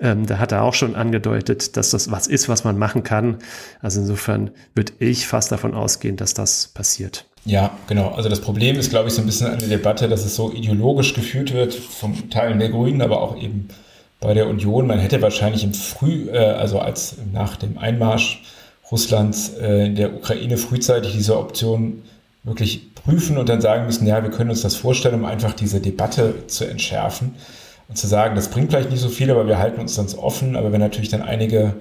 Ähm, 0.00 0.24
da 0.24 0.38
hat 0.38 0.52
er 0.52 0.62
auch 0.62 0.72
schon 0.72 0.94
angedeutet, 0.94 1.76
dass 1.76 1.90
das 1.90 2.10
was 2.10 2.26
ist, 2.26 2.48
was 2.48 2.64
man 2.64 2.78
machen 2.78 3.02
kann. 3.02 3.36
Also 3.82 4.00
insofern 4.00 4.50
würde 4.74 4.94
ich 4.98 5.26
fast 5.26 5.52
davon 5.52 5.74
ausgehen, 5.74 6.16
dass 6.16 6.37
das 6.38 6.68
passiert. 6.68 7.24
Ja, 7.44 7.70
genau. 7.86 8.08
Also 8.10 8.28
das 8.28 8.40
Problem 8.40 8.78
ist, 8.78 8.90
glaube 8.90 9.08
ich, 9.08 9.14
so 9.14 9.22
ein 9.22 9.26
bisschen 9.26 9.46
eine 9.46 9.68
Debatte, 9.68 10.08
dass 10.08 10.24
es 10.24 10.36
so 10.36 10.52
ideologisch 10.52 11.14
geführt 11.14 11.52
wird 11.52 11.74
vom 11.74 12.30
Teilen 12.30 12.58
der 12.58 12.68
Grünen, 12.68 13.00
aber 13.00 13.22
auch 13.22 13.36
eben 13.36 13.68
bei 14.20 14.34
der 14.34 14.48
Union. 14.48 14.86
Man 14.86 14.98
hätte 14.98 15.22
wahrscheinlich 15.22 15.64
im 15.64 15.74
Früh, 15.74 16.28
äh, 16.30 16.38
also 16.38 16.78
als 16.80 17.16
nach 17.32 17.56
dem 17.56 17.78
Einmarsch 17.78 18.42
Russlands 18.90 19.50
äh, 19.60 19.86
in 19.86 19.96
der 19.96 20.14
Ukraine 20.14 20.56
frühzeitig 20.56 21.12
diese 21.12 21.38
Option 21.38 22.02
wirklich 22.42 22.94
prüfen 22.94 23.38
und 23.38 23.48
dann 23.48 23.60
sagen 23.60 23.86
müssen, 23.86 24.06
ja, 24.06 24.22
wir 24.22 24.30
können 24.30 24.50
uns 24.50 24.62
das 24.62 24.76
vorstellen, 24.76 25.14
um 25.14 25.24
einfach 25.24 25.52
diese 25.52 25.80
Debatte 25.80 26.46
zu 26.46 26.64
entschärfen 26.64 27.34
und 27.88 27.96
zu 27.96 28.06
sagen, 28.06 28.34
das 28.34 28.48
bringt 28.48 28.70
vielleicht 28.70 28.90
nicht 28.90 29.00
so 29.00 29.08
viel, 29.08 29.30
aber 29.30 29.46
wir 29.46 29.58
halten 29.58 29.80
uns 29.80 29.94
dann 29.94 30.06
offen. 30.18 30.56
Aber 30.56 30.72
wenn 30.72 30.80
natürlich 30.80 31.08
dann 31.08 31.22
einige 31.22 31.74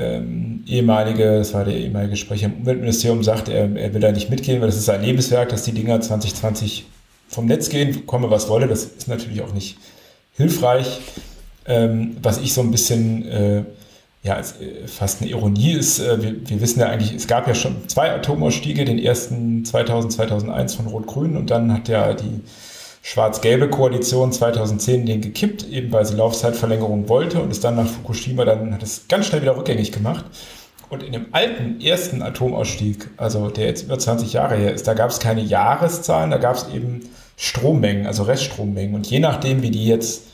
ähm, 0.00 0.64
ehemalige, 0.66 1.38
das 1.38 1.52
war 1.52 1.64
der 1.64 1.76
ehemalige 1.76 2.16
Sprecher 2.16 2.46
im 2.46 2.54
Umweltministerium, 2.54 3.22
sagt, 3.22 3.48
er, 3.48 3.76
er 3.76 3.92
will 3.92 4.00
da 4.00 4.10
nicht 4.10 4.30
mitgehen, 4.30 4.60
weil 4.60 4.68
das 4.68 4.76
ist 4.76 4.86
sein 4.86 5.02
Lebenswerk, 5.02 5.50
dass 5.50 5.62
die 5.62 5.72
Dinger 5.72 6.00
2020 6.00 6.86
vom 7.28 7.46
Netz 7.46 7.68
gehen, 7.68 8.06
komme 8.06 8.30
was 8.30 8.48
wolle. 8.48 8.66
Das 8.66 8.84
ist 8.84 9.08
natürlich 9.08 9.42
auch 9.42 9.52
nicht 9.52 9.76
hilfreich. 10.32 11.00
Ähm, 11.66 12.16
was 12.22 12.38
ich 12.38 12.54
so 12.54 12.62
ein 12.62 12.70
bisschen, 12.70 13.28
äh, 13.28 13.64
ja, 14.22 14.40
äh, 14.40 14.86
fast 14.86 15.20
eine 15.20 15.30
Ironie 15.30 15.72
ist, 15.72 16.00
äh, 16.00 16.22
wir, 16.22 16.48
wir, 16.48 16.60
wissen 16.60 16.80
ja 16.80 16.86
eigentlich, 16.86 17.12
es 17.12 17.26
gab 17.26 17.46
ja 17.46 17.54
schon 17.54 17.88
zwei 17.88 18.10
Atomausstiege, 18.10 18.84
den 18.84 18.98
ersten 18.98 19.64
2000, 19.64 20.12
2001 20.14 20.74
von 20.74 20.86
Rot-Grün 20.86 21.36
und 21.36 21.50
dann 21.50 21.72
hat 21.72 21.88
ja 21.88 22.14
die 22.14 22.40
schwarz-gelbe 23.02 23.68
Koalition 23.68 24.32
2010 24.32 25.06
den 25.06 25.20
gekippt, 25.20 25.68
eben 25.68 25.90
weil 25.92 26.04
sie 26.04 26.14
Laufzeitverlängerung 26.16 27.08
wollte 27.08 27.40
und 27.40 27.50
ist 27.50 27.64
dann 27.64 27.76
nach 27.76 27.86
Fukushima, 27.86 28.44
dann 28.44 28.74
hat 28.74 28.82
es 28.82 29.06
ganz 29.08 29.26
schnell 29.26 29.42
wieder 29.42 29.56
rückgängig 29.56 29.92
gemacht. 29.92 30.24
Und 30.90 31.04
in 31.04 31.12
dem 31.12 31.26
alten 31.32 31.80
ersten 31.80 32.20
Atomausstieg, 32.20 33.08
also 33.16 33.48
der 33.48 33.66
jetzt 33.66 33.84
über 33.84 33.98
20 33.98 34.32
Jahre 34.32 34.56
her 34.56 34.74
ist, 34.74 34.88
da 34.88 34.94
gab 34.94 35.10
es 35.10 35.20
keine 35.20 35.40
Jahreszahlen, 35.40 36.30
da 36.30 36.38
gab 36.38 36.56
es 36.56 36.66
eben 36.74 37.08
Strommengen, 37.36 38.06
also 38.06 38.24
Reststrommengen. 38.24 38.96
Und 38.96 39.08
je 39.08 39.20
nachdem, 39.20 39.62
wie 39.62 39.70
die 39.70 39.86
jetzt, 39.86 40.24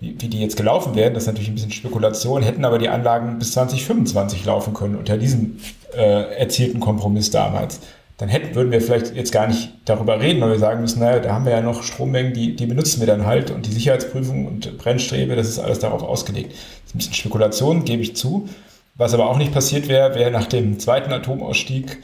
wie, 0.00 0.14
wie 0.20 0.28
die 0.28 0.40
jetzt 0.40 0.58
gelaufen 0.58 0.94
werden, 0.94 1.14
das 1.14 1.22
ist 1.22 1.28
natürlich 1.28 1.48
ein 1.48 1.54
bisschen 1.54 1.72
Spekulation, 1.72 2.42
hätten 2.42 2.66
aber 2.66 2.78
die 2.78 2.90
Anlagen 2.90 3.38
bis 3.38 3.52
2025 3.52 4.44
laufen 4.44 4.74
können 4.74 4.96
unter 4.96 5.16
diesem 5.16 5.56
äh, 5.96 6.36
erzielten 6.36 6.78
Kompromiss 6.78 7.30
damals 7.30 7.80
dann 8.18 8.28
hätten, 8.28 8.54
würden 8.54 8.70
wir 8.70 8.80
vielleicht 8.80 9.14
jetzt 9.14 9.32
gar 9.32 9.46
nicht 9.48 9.72
darüber 9.84 10.20
reden, 10.20 10.40
weil 10.40 10.52
wir 10.52 10.58
sagen 10.58 10.80
müssen, 10.80 11.00
naja, 11.00 11.18
da 11.18 11.32
haben 11.32 11.44
wir 11.44 11.52
ja 11.52 11.60
noch 11.60 11.82
Strommengen, 11.82 12.32
die, 12.34 12.54
die 12.54 12.66
benutzen 12.66 13.00
wir 13.00 13.06
dann 13.06 13.26
halt 13.26 13.50
und 13.50 13.66
die 13.66 13.72
Sicherheitsprüfung 13.72 14.46
und 14.46 14.78
Brennstrebe, 14.78 15.34
das 15.34 15.48
ist 15.48 15.58
alles 15.58 15.78
darauf 15.78 16.02
ausgelegt. 16.02 16.52
Das 16.52 16.58
ist 16.86 16.94
ein 16.94 16.98
bisschen 16.98 17.14
Spekulation, 17.14 17.84
gebe 17.84 18.02
ich 18.02 18.14
zu. 18.14 18.48
Was 18.94 19.14
aber 19.14 19.28
auch 19.28 19.38
nicht 19.38 19.52
passiert 19.52 19.88
wäre, 19.88 20.14
wäre 20.14 20.30
nach 20.30 20.46
dem 20.46 20.78
zweiten 20.78 21.12
Atomausstieg 21.12 21.98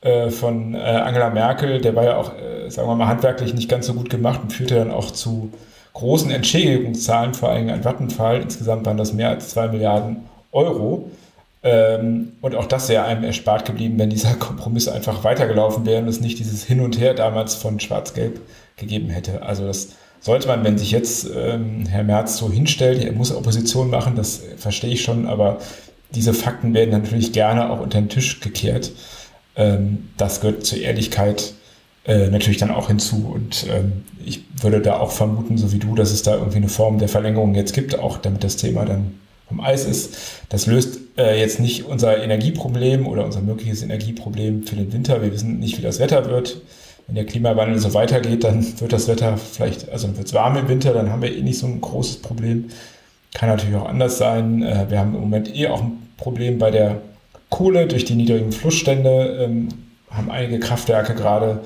äh, 0.00 0.30
von 0.30 0.74
äh, 0.74 0.78
Angela 0.78 1.30
Merkel, 1.30 1.80
der 1.80 1.94
war 1.94 2.04
ja 2.04 2.16
auch, 2.16 2.32
äh, 2.36 2.68
sagen 2.68 2.88
wir 2.88 2.96
mal, 2.96 3.06
handwerklich 3.06 3.54
nicht 3.54 3.68
ganz 3.68 3.86
so 3.86 3.94
gut 3.94 4.10
gemacht 4.10 4.40
und 4.42 4.52
führte 4.52 4.74
dann 4.74 4.90
auch 4.90 5.12
zu 5.12 5.52
großen 5.92 6.30
Entschädigungszahlen, 6.30 7.34
vor 7.34 7.50
allem 7.50 7.68
an 7.68 7.84
Vattenfall. 7.84 8.42
Insgesamt 8.42 8.86
waren 8.86 8.96
das 8.96 9.12
mehr 9.12 9.28
als 9.28 9.50
zwei 9.50 9.68
Milliarden 9.68 10.24
Euro. 10.50 11.10
Ähm, 11.62 12.32
und 12.40 12.54
auch 12.54 12.66
das 12.66 12.88
wäre 12.88 13.04
einem 13.04 13.24
erspart 13.24 13.64
geblieben, 13.64 13.98
wenn 13.98 14.10
dieser 14.10 14.34
Kompromiss 14.38 14.88
einfach 14.88 15.24
weitergelaufen 15.24 15.86
wäre 15.86 16.02
und 16.02 16.08
es 16.08 16.20
nicht 16.20 16.38
dieses 16.38 16.64
Hin 16.64 16.80
und 16.80 16.98
Her 16.98 17.14
damals 17.14 17.54
von 17.54 17.78
Schwarz-Gelb 17.78 18.40
gegeben 18.76 19.10
hätte. 19.10 19.42
Also 19.42 19.66
das 19.66 19.90
sollte 20.20 20.48
man, 20.48 20.64
wenn 20.64 20.78
sich 20.78 20.90
jetzt 20.90 21.28
ähm, 21.34 21.86
Herr 21.86 22.04
Merz 22.04 22.36
so 22.36 22.50
hinstellt, 22.50 23.04
er 23.04 23.12
muss 23.12 23.34
Opposition 23.34 23.90
machen, 23.90 24.14
das 24.16 24.42
verstehe 24.56 24.92
ich 24.92 25.02
schon, 25.02 25.26
aber 25.26 25.58
diese 26.14 26.34
Fakten 26.34 26.74
werden 26.74 26.90
natürlich 26.90 27.32
gerne 27.32 27.70
auch 27.70 27.80
unter 27.80 28.00
den 28.00 28.08
Tisch 28.08 28.40
gekehrt. 28.40 28.92
Ähm, 29.56 30.10
das 30.16 30.40
gehört 30.40 30.64
zur 30.64 30.78
Ehrlichkeit 30.78 31.54
äh, 32.04 32.28
natürlich 32.28 32.58
dann 32.58 32.70
auch 32.70 32.88
hinzu. 32.88 33.30
Und 33.32 33.66
ähm, 33.70 34.04
ich 34.24 34.42
würde 34.60 34.80
da 34.80 34.98
auch 34.98 35.12
vermuten, 35.12 35.58
so 35.58 35.72
wie 35.72 35.78
du, 35.78 35.94
dass 35.94 36.12
es 36.12 36.22
da 36.22 36.34
irgendwie 36.34 36.58
eine 36.58 36.68
Form 36.68 36.98
der 36.98 37.08
Verlängerung 37.08 37.54
jetzt 37.54 37.74
gibt, 37.74 37.98
auch 37.98 38.18
damit 38.18 38.44
das 38.44 38.56
Thema 38.56 38.84
dann 38.84 39.14
vom 39.52 39.60
Eis 39.60 39.84
ist. 39.84 40.16
Das 40.48 40.66
löst 40.66 40.98
äh, 41.18 41.38
jetzt 41.38 41.60
nicht 41.60 41.84
unser 41.84 42.22
Energieproblem 42.22 43.06
oder 43.06 43.24
unser 43.24 43.40
mögliches 43.40 43.82
Energieproblem 43.82 44.66
für 44.66 44.76
den 44.76 44.92
Winter. 44.92 45.22
Wir 45.22 45.32
wissen 45.32 45.58
nicht, 45.58 45.78
wie 45.78 45.82
das 45.82 45.98
Wetter 45.98 46.28
wird. 46.28 46.60
Wenn 47.06 47.16
der 47.16 47.26
Klimawandel 47.26 47.78
so 47.78 47.92
weitergeht, 47.94 48.44
dann 48.44 48.64
wird 48.80 48.92
das 48.92 49.08
Wetter 49.08 49.36
vielleicht, 49.36 49.90
also 49.90 50.16
wird 50.16 50.26
es 50.26 50.34
warm 50.34 50.56
im 50.56 50.68
Winter, 50.68 50.92
dann 50.94 51.10
haben 51.10 51.20
wir 51.20 51.36
eh 51.36 51.42
nicht 51.42 51.58
so 51.58 51.66
ein 51.66 51.80
großes 51.80 52.22
Problem. 52.22 52.70
Kann 53.34 53.48
natürlich 53.48 53.76
auch 53.76 53.88
anders 53.88 54.18
sein. 54.18 54.62
Äh, 54.62 54.86
wir 54.88 54.98
haben 54.98 55.14
im 55.14 55.20
Moment 55.20 55.54
eh 55.54 55.68
auch 55.68 55.82
ein 55.82 55.98
Problem 56.16 56.58
bei 56.58 56.70
der 56.70 57.02
Kohle 57.50 57.86
durch 57.86 58.04
die 58.04 58.14
niedrigen 58.14 58.52
Flussstände. 58.52 59.44
Ähm, 59.44 59.68
haben 60.10 60.30
einige 60.30 60.60
Kraftwerke 60.60 61.14
gerade 61.14 61.60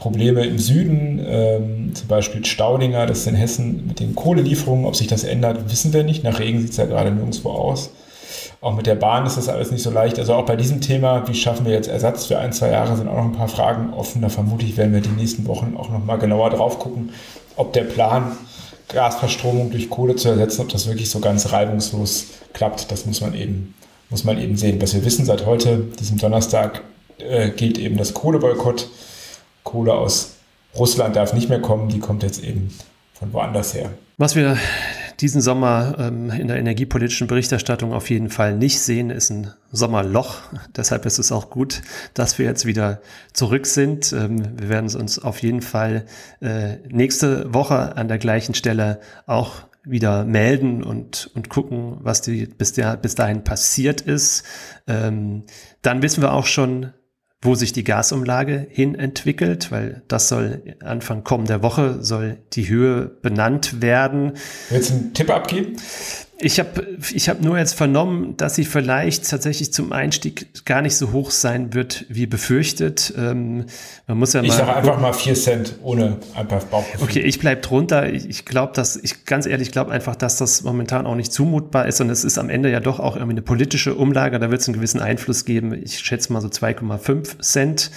Probleme 0.00 0.46
im 0.46 0.58
Süden, 0.58 1.20
ähm, 1.28 1.94
zum 1.94 2.08
Beispiel 2.08 2.42
Staudinger, 2.42 3.04
das 3.04 3.18
ist 3.18 3.26
in 3.26 3.34
Hessen 3.34 3.86
mit 3.86 4.00
den 4.00 4.14
Kohlelieferungen. 4.14 4.86
Ob 4.86 4.96
sich 4.96 5.08
das 5.08 5.24
ändert, 5.24 5.70
wissen 5.70 5.92
wir 5.92 6.04
nicht. 6.04 6.24
Nach 6.24 6.38
Regen 6.38 6.58
sieht 6.62 6.70
es 6.70 6.78
ja 6.78 6.86
gerade 6.86 7.10
nirgendwo 7.10 7.50
aus. 7.50 7.90
Auch 8.62 8.74
mit 8.74 8.86
der 8.86 8.94
Bahn 8.94 9.26
ist 9.26 9.36
das 9.36 9.50
alles 9.50 9.70
nicht 9.70 9.82
so 9.82 9.90
leicht. 9.90 10.18
Also 10.18 10.32
auch 10.32 10.46
bei 10.46 10.56
diesem 10.56 10.80
Thema, 10.80 11.28
wie 11.28 11.34
schaffen 11.34 11.66
wir 11.66 11.74
jetzt 11.74 11.88
Ersatz 11.88 12.24
für 12.24 12.38
ein, 12.38 12.54
zwei 12.54 12.70
Jahre, 12.70 12.96
sind 12.96 13.08
auch 13.08 13.16
noch 13.16 13.24
ein 13.24 13.32
paar 13.32 13.48
Fragen 13.48 13.92
offen. 13.92 14.22
Da 14.22 14.30
vermute 14.30 14.64
ich, 14.64 14.78
werden 14.78 14.94
wir 14.94 15.02
die 15.02 15.10
nächsten 15.10 15.46
Wochen 15.46 15.74
auch 15.76 15.90
noch 15.90 16.02
mal 16.02 16.16
genauer 16.16 16.48
drauf 16.48 16.78
gucken, 16.78 17.10
ob 17.56 17.74
der 17.74 17.84
Plan, 17.84 18.32
Gasverstromung 18.88 19.70
durch 19.70 19.90
Kohle 19.90 20.16
zu 20.16 20.30
ersetzen, 20.30 20.62
ob 20.62 20.70
das 20.70 20.88
wirklich 20.88 21.10
so 21.10 21.20
ganz 21.20 21.52
reibungslos 21.52 22.28
klappt. 22.54 22.90
Das 22.90 23.04
muss 23.04 23.20
man 23.20 23.34
eben, 23.34 23.74
muss 24.08 24.24
man 24.24 24.40
eben 24.40 24.56
sehen. 24.56 24.80
Was 24.80 24.94
wir 24.94 25.04
wissen 25.04 25.26
seit 25.26 25.44
heute, 25.44 25.84
diesem 26.00 26.16
Donnerstag, 26.16 26.80
äh, 27.18 27.50
gilt 27.50 27.76
eben 27.76 27.98
das 27.98 28.14
Kohleboykott. 28.14 28.88
Kohle 29.70 29.94
aus 29.94 30.36
Russland 30.76 31.16
darf 31.16 31.32
nicht 31.32 31.48
mehr 31.48 31.60
kommen, 31.60 31.88
die 31.88 32.00
kommt 32.00 32.22
jetzt 32.22 32.42
eben 32.42 32.70
von 33.14 33.32
woanders 33.32 33.74
her. 33.74 33.90
Was 34.18 34.34
wir 34.34 34.56
diesen 35.20 35.40
Sommer 35.40 35.96
ähm, 35.98 36.30
in 36.30 36.48
der 36.48 36.56
energiepolitischen 36.56 37.26
Berichterstattung 37.26 37.92
auf 37.92 38.08
jeden 38.10 38.30
Fall 38.30 38.56
nicht 38.56 38.80
sehen, 38.80 39.10
ist 39.10 39.30
ein 39.30 39.52
Sommerloch. 39.70 40.38
Deshalb 40.76 41.06
ist 41.06 41.18
es 41.18 41.30
auch 41.30 41.50
gut, 41.50 41.82
dass 42.14 42.38
wir 42.38 42.46
jetzt 42.46 42.66
wieder 42.66 43.00
zurück 43.32 43.66
sind. 43.66 44.12
Ähm, 44.12 44.58
wir 44.58 44.68
werden 44.68 44.94
uns 44.94 45.18
auf 45.18 45.42
jeden 45.42 45.62
Fall 45.62 46.06
äh, 46.40 46.76
nächste 46.88 47.52
Woche 47.52 47.96
an 47.96 48.08
der 48.08 48.18
gleichen 48.18 48.54
Stelle 48.54 49.00
auch 49.26 49.52
wieder 49.84 50.24
melden 50.24 50.82
und, 50.82 51.30
und 51.34 51.48
gucken, 51.48 51.98
was 52.00 52.22
die, 52.22 52.46
bis, 52.46 52.72
der, 52.72 52.96
bis 52.96 53.14
dahin 53.14 53.44
passiert 53.44 54.00
ist. 54.00 54.44
Ähm, 54.86 55.44
dann 55.82 56.02
wissen 56.02 56.22
wir 56.22 56.32
auch 56.32 56.46
schon, 56.46 56.92
wo 57.42 57.54
sich 57.54 57.72
die 57.72 57.84
Gasumlage 57.84 58.66
hin 58.68 58.94
entwickelt, 58.94 59.70
weil 59.70 60.02
das 60.08 60.28
soll 60.28 60.76
Anfang 60.84 61.24
kommender 61.24 61.62
Woche 61.62 62.02
soll 62.02 62.38
die 62.52 62.68
Höhe 62.68 63.06
benannt 63.06 63.80
werden. 63.80 64.34
Willst 64.68 64.90
du 64.90 64.94
einen 64.94 65.14
Tipp 65.14 65.30
abgeben? 65.30 65.76
Ich 66.42 66.58
habe 66.58 66.96
ich 67.12 67.28
hab 67.28 67.42
nur 67.42 67.58
jetzt 67.58 67.74
vernommen, 67.74 68.36
dass 68.38 68.54
sie 68.54 68.64
vielleicht 68.64 69.28
tatsächlich 69.28 69.72
zum 69.74 69.92
Einstieg 69.92 70.64
gar 70.64 70.80
nicht 70.80 70.96
so 70.96 71.12
hoch 71.12 71.30
sein 71.30 71.74
wird, 71.74 72.06
wie 72.08 72.26
befürchtet. 72.26 73.12
Ähm, 73.16 73.66
man 74.06 74.18
muss 74.18 74.32
ja 74.32 74.42
ich 74.42 74.52
sage 74.52 74.74
einfach 74.74 74.98
mal 74.98 75.12
4 75.12 75.34
Cent 75.34 75.74
ohne 75.82 76.16
einfach 76.34 76.64
Bauchgefühl. 76.64 77.02
Okay, 77.02 77.20
ich 77.20 77.38
bleib 77.40 77.60
drunter. 77.60 78.10
Ich 78.10 78.46
glaube, 78.46 78.72
dass 78.72 78.96
ich 78.96 79.26
ganz 79.26 79.44
ehrlich 79.44 79.70
glaube 79.70 79.92
einfach, 79.92 80.16
dass 80.16 80.38
das 80.38 80.62
momentan 80.62 81.06
auch 81.06 81.14
nicht 81.14 81.30
zumutbar 81.32 81.86
ist 81.86 82.00
und 82.00 82.08
es 82.08 82.24
ist 82.24 82.38
am 82.38 82.48
Ende 82.48 82.70
ja 82.70 82.80
doch 82.80 83.00
auch 83.00 83.16
irgendwie 83.16 83.34
eine 83.34 83.42
politische 83.42 83.94
Umlage. 83.94 84.38
Da 84.38 84.50
wird 84.50 84.62
es 84.62 84.68
einen 84.68 84.76
gewissen 84.76 85.00
Einfluss 85.00 85.44
geben. 85.44 85.74
Ich 85.74 85.98
schätze 85.98 86.32
mal 86.32 86.40
so 86.40 86.48
2,5 86.48 87.42
Cent. 87.42 87.90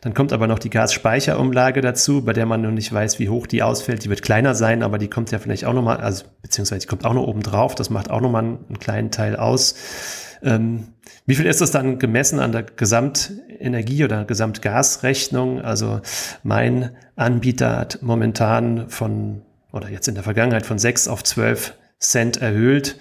Dann 0.00 0.14
kommt 0.14 0.32
aber 0.32 0.46
noch 0.46 0.58
die 0.58 0.70
Gasspeicherumlage 0.70 1.82
dazu, 1.82 2.24
bei 2.24 2.32
der 2.32 2.46
man 2.46 2.62
noch 2.62 2.70
nicht 2.70 2.90
weiß, 2.90 3.18
wie 3.18 3.28
hoch 3.28 3.46
die 3.46 3.62
ausfällt. 3.62 4.02
Die 4.04 4.08
wird 4.08 4.22
kleiner 4.22 4.54
sein, 4.54 4.82
aber 4.82 4.96
die 4.96 5.08
kommt 5.08 5.30
ja 5.30 5.38
vielleicht 5.38 5.66
auch 5.66 5.74
nochmal, 5.74 5.98
also 5.98 6.24
beziehungsweise 6.40 6.80
die 6.80 6.86
kommt 6.86 7.04
auch 7.04 7.12
noch 7.12 7.26
oben 7.26 7.42
drauf. 7.42 7.74
Das 7.74 7.89
macht 7.90 8.10
auch 8.10 8.20
nochmal 8.20 8.44
einen, 8.44 8.58
einen 8.68 8.78
kleinen 8.78 9.10
Teil 9.10 9.36
aus. 9.36 9.74
Ähm, 10.42 10.88
wie 11.26 11.34
viel 11.34 11.46
ist 11.46 11.60
das 11.60 11.70
dann 11.70 11.98
gemessen 11.98 12.40
an 12.40 12.52
der 12.52 12.62
Gesamtenergie- 12.62 14.04
oder 14.04 14.24
Gesamtgasrechnung? 14.24 15.60
Also 15.60 16.00
mein 16.42 16.90
Anbieter 17.16 17.76
hat 17.76 17.98
momentan 18.02 18.88
von, 18.88 19.42
oder 19.72 19.88
jetzt 19.90 20.08
in 20.08 20.14
der 20.14 20.24
Vergangenheit 20.24 20.66
von 20.66 20.78
sechs 20.78 21.08
auf 21.08 21.22
zwölf 21.22 21.74
Cent 22.00 22.38
erhöht. 22.38 22.96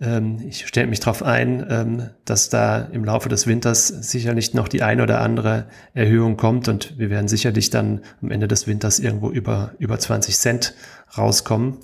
Ähm, 0.00 0.42
ich 0.46 0.66
stelle 0.66 0.86
mich 0.86 1.00
darauf 1.00 1.22
ein, 1.22 1.66
ähm, 1.70 2.10
dass 2.24 2.50
da 2.50 2.82
im 2.92 3.04
Laufe 3.04 3.28
des 3.28 3.46
Winters 3.46 3.88
sicherlich 3.88 4.52
noch 4.52 4.68
die 4.68 4.82
eine 4.82 5.02
oder 5.02 5.20
andere 5.20 5.66
Erhöhung 5.94 6.36
kommt 6.36 6.68
und 6.68 6.98
wir 6.98 7.08
werden 7.08 7.28
sicherlich 7.28 7.70
dann 7.70 8.02
am 8.20 8.30
Ende 8.30 8.48
des 8.48 8.66
Winters 8.66 8.98
irgendwo 8.98 9.30
über, 9.30 9.72
über 9.78 9.98
20 9.98 10.36
Cent 10.36 10.74
rauskommen. 11.16 11.78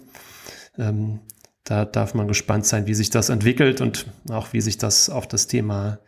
Ähm, 0.79 1.21
da 1.69 1.85
darf 1.85 2.15
man 2.15 2.29
gespannt 2.29 2.65
sein, 2.65 2.87
wie 2.87 2.95
sich 2.95 3.11
das 3.11 3.29
entwickelt 3.29 3.81
und 3.81 4.07
auch 4.31 4.53
wie 4.53 4.61
sich 4.61 4.79
das 4.79 5.11
auf 5.11 5.27
das 5.27 5.47
Thema, 5.49 5.99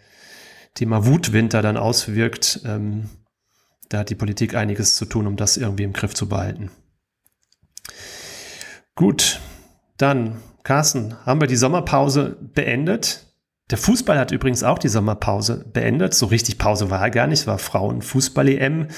Thema 0.75 1.05
Wutwinter 1.05 1.61
dann 1.61 1.77
auswirkt. 1.77 2.61
da 2.65 3.99
hat 3.99 4.09
die 4.09 4.15
Politik 4.15 4.55
einiges 4.55 4.95
zu 4.95 5.05
tun, 5.05 5.27
um 5.27 5.37
das 5.37 5.59
irgendwie 5.59 5.83
im 5.83 5.93
Griff 5.93 6.15
zu 6.15 6.29
behalten. 6.29 6.71
Gut, 8.95 9.41
dann 9.99 10.41
Carsten, 10.63 11.15
haben 11.27 11.41
wir 11.41 11.47
die 11.47 11.57
Sommerpause 11.57 12.37
beendet? 12.41 13.27
Der 13.71 13.79
Fußball 13.79 14.19
hat 14.19 14.33
übrigens 14.33 14.63
auch 14.63 14.79
die 14.79 14.89
Sommerpause 14.89 15.65
beendet. 15.73 16.15
So 16.15 16.27
richtig 16.27 16.59
Pause 16.59 16.91
war 16.91 17.01
er 17.01 17.11
gar 17.11 17.27
nicht. 17.27 17.47
War 17.47 17.59
Frauenfußball-EM. 17.59 18.89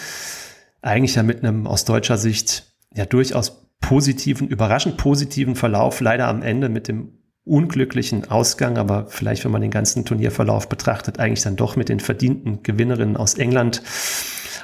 Eigentlich 0.81 1.15
ja 1.15 1.23
mit 1.23 1.39
einem 1.39 1.67
aus 1.67 1.85
deutscher 1.85 2.17
Sicht 2.17 2.73
ja 2.95 3.05
durchaus 3.05 3.63
positiven, 3.83 4.49
überraschend 4.49 4.97
positiven 4.97 5.55
Verlauf. 5.55 6.01
Leider 6.01 6.29
am 6.29 6.41
Ende 6.41 6.71
mit 6.71 6.89
dem 6.89 7.19
unglücklichen 7.45 8.31
Ausgang, 8.31 8.79
aber 8.79 9.07
vielleicht, 9.09 9.45
wenn 9.45 9.51
man 9.51 9.61
den 9.61 9.71
ganzen 9.71 10.07
Turnierverlauf 10.07 10.69
betrachtet, 10.69 11.19
eigentlich 11.19 11.43
dann 11.43 11.57
doch 11.57 11.77
mit 11.77 11.91
den 11.91 12.01
verdienten 12.01 12.63
Gewinnerinnen 12.63 13.19
aus 13.19 13.35
England. 13.35 13.83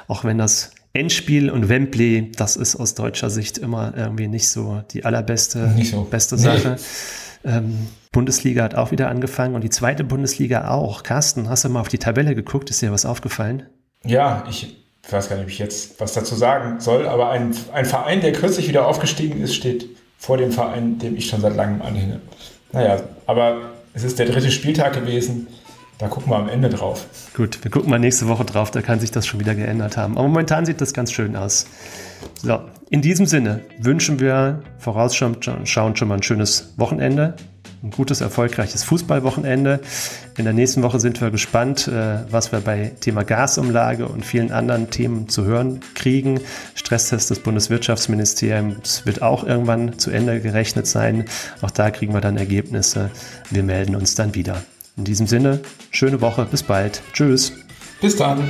Auch 0.07 0.23
wenn 0.23 0.37
das 0.37 0.71
Endspiel 0.93 1.51
und 1.51 1.69
Wembley, 1.69 2.31
das 2.35 2.55
ist 2.55 2.75
aus 2.75 2.95
deutscher 2.95 3.29
Sicht 3.29 3.59
immer 3.59 3.93
irgendwie 3.95 4.27
nicht 4.27 4.49
so 4.49 4.81
die 4.91 5.05
allerbeste 5.05 5.71
so. 5.83 6.03
beste 6.05 6.37
Sache. 6.37 6.77
Nee. 7.43 7.51
Ähm, 7.51 7.87
Bundesliga 8.11 8.63
hat 8.63 8.75
auch 8.75 8.91
wieder 8.91 9.09
angefangen 9.09 9.55
und 9.55 9.63
die 9.63 9.69
zweite 9.69 10.03
Bundesliga 10.03 10.69
auch. 10.69 11.03
Carsten, 11.03 11.47
hast 11.47 11.63
du 11.63 11.69
mal 11.69 11.81
auf 11.81 11.89
die 11.89 11.99
Tabelle 11.99 12.33
geguckt? 12.33 12.69
Ist 12.69 12.81
dir 12.81 12.91
was 12.91 13.05
aufgefallen? 13.05 13.63
Ja, 14.03 14.45
ich 14.49 14.88
weiß 15.13 15.29
gar 15.29 15.35
nicht, 15.35 15.45
ob 15.45 15.51
ich 15.51 15.59
jetzt 15.59 15.99
was 15.99 16.13
dazu 16.13 16.35
sagen 16.35 16.79
soll, 16.79 17.07
aber 17.07 17.29
ein, 17.29 17.55
ein 17.73 17.85
Verein, 17.85 18.21
der 18.21 18.33
kürzlich 18.33 18.67
wieder 18.67 18.87
aufgestiegen 18.87 19.41
ist, 19.41 19.55
steht 19.55 19.89
vor 20.17 20.37
dem 20.37 20.51
Verein, 20.51 20.99
dem 20.99 21.15
ich 21.15 21.27
schon 21.27 21.41
seit 21.41 21.55
langem 21.55 21.81
anhänge. 21.81 22.19
Naja, 22.71 23.01
aber 23.25 23.61
es 23.93 24.03
ist 24.03 24.19
der 24.19 24.27
dritte 24.27 24.51
Spieltag 24.51 24.93
gewesen. 24.93 25.47
Da 25.97 26.07
gucken 26.07 26.31
wir 26.31 26.37
am 26.37 26.47
Ende 26.47 26.69
drauf. 26.69 27.07
Gut, 27.35 27.61
wir 27.61 27.69
gucken 27.69 27.89
mal 27.89 27.99
nächste 27.99 28.29
Woche 28.29 28.45
drauf, 28.45 28.71
da 28.71 28.81
kann 28.81 29.01
sich 29.01 29.11
das 29.11 29.27
schon 29.27 29.39
wieder 29.41 29.53
geändert 29.53 29.97
haben. 29.97 30.17
Aber 30.17 30.27
momentan 30.29 30.65
sieht 30.65 30.79
das 30.79 30.93
ganz 30.93 31.11
schön 31.11 31.35
aus. 31.35 31.65
So, 32.41 32.59
in 32.89 33.01
diesem 33.01 33.25
Sinne 33.25 33.61
wünschen 33.79 34.19
wir 34.21 34.63
vorausschauend 34.77 35.43
schon 35.43 36.07
mal 36.07 36.15
ein 36.15 36.23
schönes 36.23 36.73
Wochenende, 36.77 37.35
ein 37.83 37.91
gutes, 37.91 38.21
erfolgreiches 38.21 38.83
Fußballwochenende. 38.83 39.79
In 40.37 40.43
der 40.43 40.53
nächsten 40.53 40.83
Woche 40.83 40.99
sind 40.99 41.21
wir 41.21 41.31
gespannt, 41.31 41.87
äh, 41.87 42.19
was 42.29 42.51
wir 42.51 42.59
bei 42.59 42.91
Thema 42.99 43.23
Gasumlage 43.23 44.07
und 44.07 44.25
vielen 44.25 44.51
anderen 44.51 44.89
Themen 44.89 45.29
zu 45.29 45.45
hören 45.45 45.79
kriegen. 45.95 46.41
Stresstest 46.75 47.29
des 47.29 47.39
Bundeswirtschaftsministeriums 47.39 49.05
wird 49.05 49.21
auch 49.21 49.45
irgendwann 49.45 49.97
zu 49.97 50.11
Ende 50.11 50.41
gerechnet 50.41 50.87
sein. 50.87 51.25
Auch 51.61 51.71
da 51.71 51.89
kriegen 51.91 52.13
wir 52.13 52.21
dann 52.21 52.37
Ergebnisse. 52.37 53.11
Wir 53.49 53.63
melden 53.63 53.95
uns 53.95 54.15
dann 54.15 54.35
wieder. 54.35 54.63
In 54.97 55.05
diesem 55.05 55.27
Sinne, 55.27 55.61
schöne 55.91 56.19
Woche, 56.19 56.45
bis 56.45 56.63
bald. 56.63 57.01
Tschüss. 57.13 57.53
Bis 58.01 58.17
dann. 58.17 58.43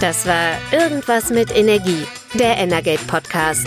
Das 0.00 0.26
war 0.26 0.52
Irgendwas 0.70 1.30
mit 1.30 1.54
Energie, 1.56 2.04
der 2.38 2.58
Energate 2.58 3.04
Podcast. 3.06 3.66